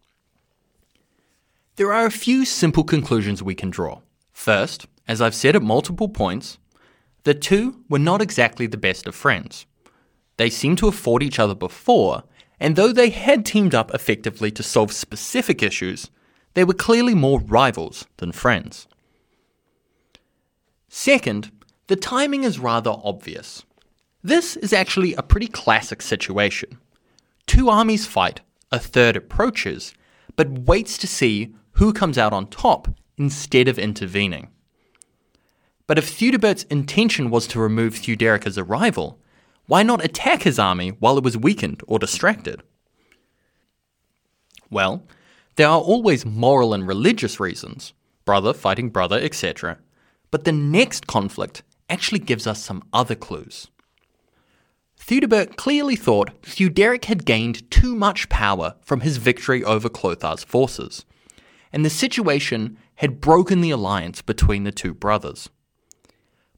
There 1.76 1.92
are 1.92 2.06
a 2.06 2.10
few 2.10 2.44
simple 2.44 2.84
conclusions 2.84 3.42
we 3.42 3.54
can 3.54 3.70
draw. 3.70 4.00
First, 4.32 4.86
as 5.08 5.20
I've 5.20 5.34
said 5.34 5.56
at 5.56 5.62
multiple 5.62 6.08
points, 6.08 6.58
the 7.24 7.34
two 7.34 7.82
were 7.88 7.98
not 7.98 8.22
exactly 8.22 8.66
the 8.66 8.76
best 8.76 9.06
of 9.06 9.14
friends. 9.14 9.66
They 10.36 10.50
seemed 10.50 10.78
to 10.78 10.86
have 10.86 10.94
fought 10.94 11.22
each 11.22 11.38
other 11.38 11.54
before, 11.54 12.24
and 12.60 12.76
though 12.76 12.92
they 12.92 13.08
had 13.10 13.46
teamed 13.46 13.74
up 13.74 13.92
effectively 13.94 14.50
to 14.52 14.62
solve 14.62 14.92
specific 14.92 15.62
issues, 15.62 16.10
they 16.54 16.64
were 16.64 16.74
clearly 16.74 17.14
more 17.14 17.40
rivals 17.40 18.06
than 18.16 18.32
friends. 18.32 18.86
Second, 20.88 21.50
the 21.88 21.96
timing 21.96 22.44
is 22.44 22.58
rather 22.58 22.94
obvious. 23.02 23.64
This 24.22 24.56
is 24.56 24.72
actually 24.72 25.14
a 25.14 25.22
pretty 25.22 25.48
classic 25.48 26.00
situation. 26.00 26.78
Two 27.46 27.68
armies 27.68 28.06
fight, 28.06 28.40
a 28.72 28.78
third 28.78 29.16
approaches, 29.16 29.94
but 30.36 30.60
waits 30.60 30.96
to 30.98 31.06
see 31.06 31.54
who 31.72 31.92
comes 31.92 32.16
out 32.16 32.32
on 32.32 32.46
top 32.46 32.88
instead 33.18 33.68
of 33.68 33.78
intervening. 33.78 34.48
But 35.86 35.98
if 35.98 36.08
Theudebert's 36.08 36.62
intention 36.64 37.30
was 37.30 37.46
to 37.48 37.60
remove 37.60 37.94
Theuderic 37.94 38.46
as 38.46 38.56
a 38.56 38.64
rival, 38.64 39.20
why 39.66 39.82
not 39.82 40.04
attack 40.04 40.42
his 40.42 40.58
army 40.58 40.90
while 40.90 41.18
it 41.18 41.24
was 41.24 41.36
weakened 41.36 41.82
or 41.86 41.98
distracted? 41.98 42.62
Well, 44.70 45.06
there 45.56 45.68
are 45.68 45.80
always 45.80 46.26
moral 46.26 46.74
and 46.74 46.86
religious 46.86 47.38
reasons, 47.38 47.92
brother 48.24 48.52
fighting 48.52 48.90
brother, 48.90 49.18
etc. 49.18 49.78
But 50.30 50.44
the 50.44 50.52
next 50.52 51.06
conflict 51.06 51.62
actually 51.88 52.20
gives 52.20 52.46
us 52.46 52.62
some 52.62 52.82
other 52.92 53.14
clues. 53.14 53.68
Theudebert 54.98 55.56
clearly 55.56 55.96
thought 55.96 56.42
Theuderic 56.42 57.04
had 57.04 57.26
gained 57.26 57.70
too 57.70 57.94
much 57.94 58.28
power 58.28 58.76
from 58.80 59.00
his 59.00 59.18
victory 59.18 59.62
over 59.62 59.88
Clothar's 59.88 60.42
forces, 60.42 61.04
and 61.72 61.84
the 61.84 61.90
situation 61.90 62.78
had 62.96 63.20
broken 63.20 63.60
the 63.60 63.70
alliance 63.70 64.22
between 64.22 64.64
the 64.64 64.72
two 64.72 64.94
brothers. 64.94 65.50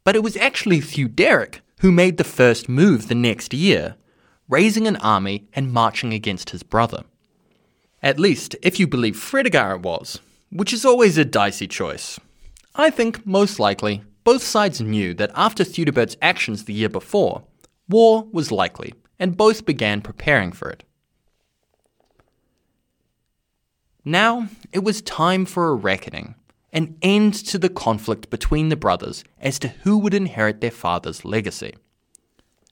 But 0.05 0.15
it 0.15 0.23
was 0.23 0.37
actually 0.37 0.81
Theuderic 0.81 1.61
who 1.81 1.91
made 1.91 2.17
the 2.17 2.25
first 2.25 2.69
move 2.69 3.09
the 3.09 3.15
next 3.15 3.53
year, 3.53 3.97
raising 4.49 4.87
an 4.87 4.97
army 4.97 5.49
and 5.53 5.73
marching 5.73 6.13
against 6.13 6.51
his 6.51 6.63
brother. 6.63 7.03
At 8.07 8.21
least, 8.21 8.55
if 8.63 8.79
you 8.79 8.87
believe 8.87 9.17
Fredegar 9.17 9.75
it 9.75 9.83
was, 9.83 10.21
which 10.53 10.73
is 10.73 10.85
always 10.85 11.19
a 11.19 11.25
dicey 11.25 11.67
choice. 11.67 12.21
I 12.77 12.89
think, 12.89 13.27
most 13.27 13.59
likely, 13.59 14.05
both 14.23 14.45
sides 14.45 14.81
knew 14.81 15.13
that 15.15 15.33
after 15.35 15.65
Theudebert's 15.65 16.17
actions 16.23 16.67
the 16.67 16.73
year 16.73 16.89
before, 16.89 17.43
war 17.89 18.29
was 18.31 18.53
likely, 18.53 18.95
and 19.19 19.37
both 19.37 19.67
began 19.67 20.03
preparing 20.03 20.53
for 20.53 20.71
it. 20.71 20.85
Now, 24.05 24.51
it 24.73 24.85
was 24.85 25.03
time 25.03 25.45
for 25.45 25.71
a 25.71 25.75
reckoning, 25.75 26.37
an 26.73 26.97
end 27.03 27.35
to 27.47 27.59
the 27.59 27.69
conflict 27.69 28.31
between 28.31 28.69
the 28.69 28.77
brothers 28.77 29.25
as 29.41 29.59
to 29.59 29.75
who 29.83 29.99
would 29.99 30.15
inherit 30.15 30.61
their 30.61 30.71
father's 30.71 31.25
legacy. 31.25 31.75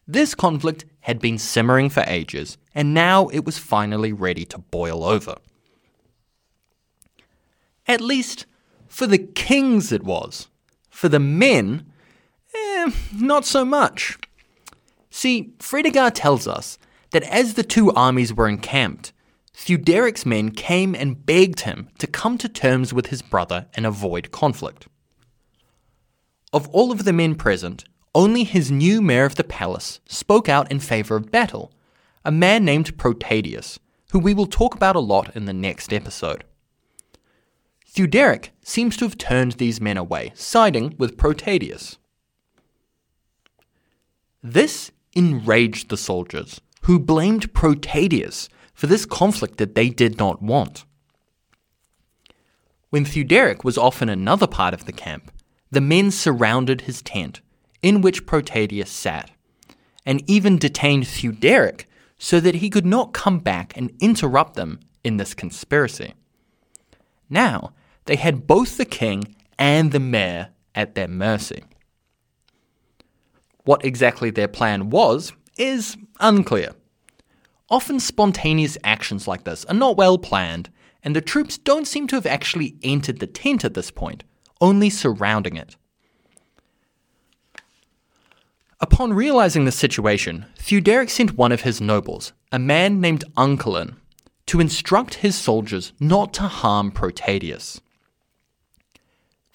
This 0.06 0.34
conflict 0.34 0.84
had 1.00 1.18
been 1.18 1.38
simmering 1.38 1.88
for 1.88 2.04
ages, 2.06 2.58
and 2.74 2.92
now 2.92 3.28
it 3.28 3.44
was 3.44 3.58
finally 3.58 4.12
ready 4.12 4.44
to 4.46 4.58
boil 4.58 5.04
over. 5.04 5.36
At 7.86 8.00
least, 8.00 8.46
for 8.86 9.06
the 9.06 9.18
kings 9.18 9.92
it 9.92 10.04
was. 10.04 10.48
For 10.90 11.08
the 11.08 11.20
men, 11.20 11.90
eh, 12.54 12.90
not 13.14 13.44
so 13.44 13.64
much. 13.64 14.18
See, 15.10 15.54
Fredegar 15.58 16.10
tells 16.14 16.46
us 16.46 16.78
that 17.10 17.22
as 17.24 17.54
the 17.54 17.62
two 17.62 17.90
armies 17.92 18.32
were 18.32 18.48
encamped, 18.48 19.12
Theuderic's 19.54 20.26
men 20.26 20.50
came 20.50 20.94
and 20.94 21.24
begged 21.24 21.60
him 21.60 21.88
to 21.98 22.06
come 22.06 22.36
to 22.38 22.48
terms 22.48 22.92
with 22.92 23.06
his 23.06 23.22
brother 23.22 23.66
and 23.74 23.86
avoid 23.86 24.30
conflict. 24.32 24.88
Of 26.52 26.68
all 26.68 26.90
of 26.90 27.04
the 27.04 27.12
men 27.12 27.36
present, 27.36 27.84
only 28.14 28.44
his 28.44 28.70
new 28.70 29.02
mayor 29.02 29.24
of 29.24 29.34
the 29.34 29.44
palace 29.44 30.00
spoke 30.06 30.48
out 30.48 30.70
in 30.70 30.78
favour 30.78 31.16
of 31.16 31.32
battle, 31.32 31.72
a 32.24 32.30
man 32.30 32.64
named 32.64 32.96
Protadius, 32.96 33.78
who 34.12 34.18
we 34.18 34.32
will 34.34 34.46
talk 34.46 34.74
about 34.74 34.96
a 34.96 35.00
lot 35.00 35.34
in 35.34 35.46
the 35.46 35.52
next 35.52 35.92
episode. 35.92 36.44
Theuderic 37.86 38.50
seems 38.62 38.96
to 38.96 39.04
have 39.04 39.18
turned 39.18 39.52
these 39.52 39.80
men 39.80 39.96
away, 39.96 40.32
siding 40.34 40.94
with 40.98 41.16
Protadius. 41.16 41.98
This 44.42 44.90
enraged 45.14 45.88
the 45.88 45.96
soldiers, 45.96 46.60
who 46.82 46.98
blamed 46.98 47.52
Protadius 47.54 48.48
for 48.74 48.86
this 48.86 49.06
conflict 49.06 49.58
that 49.58 49.74
they 49.74 49.88
did 49.88 50.18
not 50.18 50.42
want. 50.42 50.84
When 52.90 53.04
Theuderic 53.04 53.64
was 53.64 53.78
off 53.78 54.02
in 54.02 54.08
another 54.08 54.46
part 54.46 54.74
of 54.74 54.84
the 54.84 54.92
camp, 54.92 55.32
the 55.70 55.80
men 55.80 56.10
surrounded 56.10 56.82
his 56.82 57.02
tent 57.02 57.40
in 57.84 58.00
which 58.00 58.24
Protadius 58.24 58.90
sat, 58.90 59.30
and 60.06 60.24
even 60.26 60.56
detained 60.56 61.04
Theuderic 61.04 61.84
so 62.16 62.40
that 62.40 62.56
he 62.56 62.70
could 62.70 62.86
not 62.86 63.12
come 63.12 63.40
back 63.40 63.76
and 63.76 63.92
interrupt 64.00 64.54
them 64.54 64.80
in 65.04 65.18
this 65.18 65.34
conspiracy. 65.34 66.14
Now, 67.28 67.74
they 68.06 68.16
had 68.16 68.46
both 68.46 68.78
the 68.78 68.86
king 68.86 69.36
and 69.58 69.92
the 69.92 70.00
mayor 70.00 70.48
at 70.74 70.94
their 70.94 71.08
mercy. 71.08 71.62
What 73.64 73.84
exactly 73.84 74.30
their 74.30 74.48
plan 74.48 74.88
was 74.88 75.34
is 75.58 75.98
unclear. 76.20 76.70
Often 77.68 78.00
spontaneous 78.00 78.78
actions 78.82 79.28
like 79.28 79.44
this 79.44 79.66
are 79.66 79.74
not 79.74 79.98
well 79.98 80.16
planned, 80.16 80.70
and 81.02 81.14
the 81.14 81.20
troops 81.20 81.58
don't 81.58 81.86
seem 81.86 82.06
to 82.06 82.16
have 82.16 82.26
actually 82.26 82.76
entered 82.82 83.18
the 83.18 83.26
tent 83.26 83.62
at 83.62 83.74
this 83.74 83.90
point, 83.90 84.24
only 84.62 84.88
surrounding 84.88 85.58
it. 85.58 85.76
Upon 88.84 89.14
realizing 89.14 89.64
the 89.64 89.72
situation, 89.72 90.44
Theuderic 90.58 91.08
sent 91.08 91.38
one 91.38 91.52
of 91.52 91.62
his 91.62 91.80
nobles, 91.80 92.34
a 92.52 92.58
man 92.58 93.00
named 93.00 93.24
Unculin, 93.34 93.96
to 94.44 94.60
instruct 94.60 95.14
his 95.14 95.34
soldiers 95.34 95.94
not 95.98 96.34
to 96.34 96.42
harm 96.42 96.90
Protadius. 96.90 97.80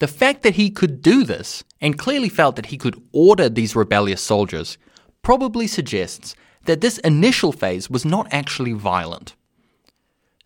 The 0.00 0.08
fact 0.08 0.42
that 0.42 0.56
he 0.56 0.68
could 0.68 1.00
do 1.00 1.22
this, 1.22 1.62
and 1.80 1.96
clearly 1.96 2.28
felt 2.28 2.56
that 2.56 2.66
he 2.66 2.76
could 2.76 3.00
order 3.12 3.48
these 3.48 3.76
rebellious 3.76 4.20
soldiers, 4.20 4.76
probably 5.22 5.68
suggests 5.68 6.34
that 6.64 6.80
this 6.80 6.98
initial 6.98 7.52
phase 7.52 7.88
was 7.88 8.04
not 8.04 8.26
actually 8.32 8.72
violent. 8.72 9.36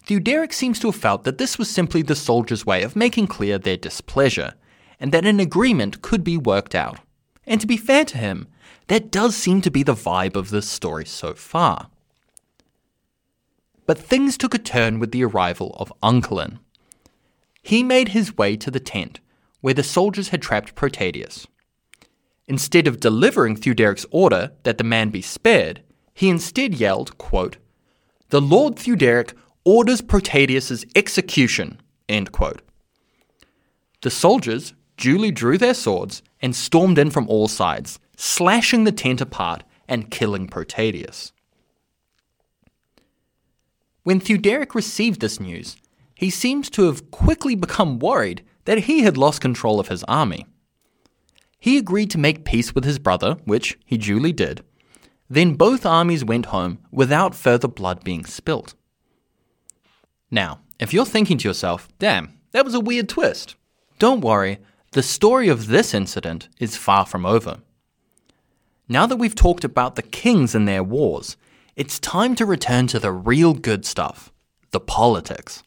Theuderic 0.04 0.52
seems 0.52 0.78
to 0.80 0.88
have 0.88 1.00
felt 1.00 1.24
that 1.24 1.38
this 1.38 1.56
was 1.56 1.70
simply 1.70 2.02
the 2.02 2.14
soldiers' 2.14 2.66
way 2.66 2.82
of 2.82 2.96
making 2.96 3.28
clear 3.28 3.56
their 3.56 3.78
displeasure, 3.78 4.52
and 5.00 5.10
that 5.10 5.24
an 5.24 5.40
agreement 5.40 6.02
could 6.02 6.22
be 6.22 6.36
worked 6.36 6.74
out. 6.74 7.00
And 7.46 7.62
to 7.62 7.66
be 7.66 7.78
fair 7.78 8.04
to 8.04 8.18
him, 8.18 8.46
that 8.88 9.10
does 9.10 9.36
seem 9.36 9.60
to 9.62 9.70
be 9.70 9.82
the 9.82 9.94
vibe 9.94 10.36
of 10.36 10.50
this 10.50 10.68
story 10.68 11.04
so 11.04 11.34
far. 11.34 11.88
But 13.86 13.98
things 13.98 14.36
took 14.36 14.54
a 14.54 14.58
turn 14.58 14.98
with 14.98 15.12
the 15.12 15.24
arrival 15.24 15.76
of 15.78 15.92
Unculin. 16.02 16.58
He 17.62 17.82
made 17.82 18.08
his 18.08 18.36
way 18.36 18.56
to 18.56 18.70
the 18.70 18.80
tent 18.80 19.20
where 19.60 19.74
the 19.74 19.82
soldiers 19.82 20.28
had 20.28 20.42
trapped 20.42 20.74
Protadius. 20.74 21.46
Instead 22.46 22.86
of 22.86 23.00
delivering 23.00 23.56
Theuderic's 23.56 24.04
order 24.10 24.52
that 24.64 24.76
the 24.76 24.84
man 24.84 25.08
be 25.08 25.22
spared, 25.22 25.82
he 26.12 26.28
instead 26.28 26.74
yelled, 26.74 27.16
quote, 27.16 27.56
The 28.28 28.40
Lord 28.40 28.76
Theuderic 28.76 29.32
orders 29.64 30.02
Protadius's 30.02 30.84
execution, 30.94 31.80
end 32.08 32.32
quote. 32.32 32.60
The 34.02 34.10
soldiers 34.10 34.74
duly 34.98 35.30
drew 35.30 35.56
their 35.56 35.72
swords 35.72 36.22
and 36.42 36.54
stormed 36.54 36.98
in 36.98 37.10
from 37.10 37.26
all 37.28 37.48
sides, 37.48 37.98
slashing 38.16 38.84
the 38.84 38.92
tent 38.92 39.20
apart 39.20 39.64
and 39.88 40.10
killing 40.10 40.48
Protadius. 40.48 41.32
When 44.02 44.20
Theuderic 44.20 44.74
received 44.74 45.20
this 45.20 45.40
news, 45.40 45.76
he 46.14 46.30
seems 46.30 46.70
to 46.70 46.84
have 46.84 47.10
quickly 47.10 47.54
become 47.54 47.98
worried 47.98 48.42
that 48.66 48.80
he 48.80 49.02
had 49.02 49.16
lost 49.16 49.40
control 49.40 49.80
of 49.80 49.88
his 49.88 50.04
army. 50.04 50.46
He 51.58 51.78
agreed 51.78 52.10
to 52.10 52.18
make 52.18 52.44
peace 52.44 52.74
with 52.74 52.84
his 52.84 52.98
brother, 52.98 53.38
which 53.44 53.78
he 53.84 53.96
duly 53.96 54.32
did. 54.32 54.62
Then 55.30 55.54
both 55.54 55.86
armies 55.86 56.24
went 56.24 56.46
home 56.46 56.78
without 56.92 57.34
further 57.34 57.68
blood 57.68 58.04
being 58.04 58.24
spilt. 58.26 58.74
Now, 60.30 60.60
if 60.78 60.92
you're 60.92 61.06
thinking 61.06 61.38
to 61.38 61.48
yourself, 61.48 61.88
damn, 61.98 62.38
that 62.52 62.64
was 62.64 62.74
a 62.74 62.80
weird 62.80 63.08
twist, 63.08 63.56
don't 63.98 64.20
worry, 64.20 64.58
the 64.92 65.02
story 65.02 65.48
of 65.48 65.68
this 65.68 65.94
incident 65.94 66.48
is 66.60 66.76
far 66.76 67.06
from 67.06 67.24
over. 67.24 67.60
Now 68.88 69.06
that 69.06 69.16
we've 69.16 69.34
talked 69.34 69.64
about 69.64 69.96
the 69.96 70.02
kings 70.02 70.54
and 70.54 70.68
their 70.68 70.82
wars, 70.82 71.36
it's 71.74 71.98
time 71.98 72.34
to 72.34 72.44
return 72.44 72.86
to 72.88 72.98
the 72.98 73.12
real 73.12 73.54
good 73.54 73.84
stuff 73.84 74.30
the 74.72 74.80
politics. 74.80 75.62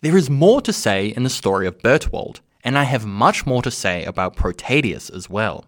There 0.00 0.16
is 0.16 0.28
more 0.28 0.60
to 0.62 0.72
say 0.72 1.06
in 1.06 1.22
the 1.22 1.30
story 1.30 1.66
of 1.66 1.78
Bertwald, 1.78 2.40
and 2.64 2.76
I 2.76 2.82
have 2.82 3.06
much 3.06 3.46
more 3.46 3.62
to 3.62 3.70
say 3.70 4.04
about 4.04 4.34
Protadius 4.34 5.08
as 5.08 5.30
well. 5.30 5.64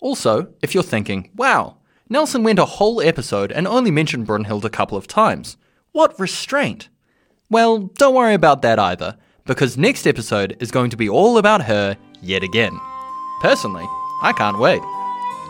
Also, 0.00 0.48
if 0.62 0.74
you're 0.74 0.82
thinking, 0.82 1.30
wow, 1.36 1.76
Nelson 2.08 2.42
went 2.42 2.58
a 2.58 2.64
whole 2.64 3.00
episode 3.00 3.52
and 3.52 3.68
only 3.68 3.92
mentioned 3.92 4.26
Brunhild 4.26 4.64
a 4.64 4.70
couple 4.70 4.98
of 4.98 5.06
times, 5.06 5.56
what 5.92 6.18
restraint! 6.18 6.88
Well, 7.48 7.78
don't 7.78 8.16
worry 8.16 8.34
about 8.34 8.62
that 8.62 8.80
either, 8.80 9.16
because 9.46 9.78
next 9.78 10.06
episode 10.06 10.56
is 10.58 10.72
going 10.72 10.90
to 10.90 10.96
be 10.96 11.08
all 11.08 11.38
about 11.38 11.62
her 11.62 11.96
yet 12.20 12.42
again. 12.42 12.78
Personally, 13.40 13.86
I 14.24 14.32
can't 14.32 14.58
wait. 14.58 14.82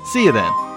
See 0.03 0.25
you 0.25 0.33
then. 0.33 0.74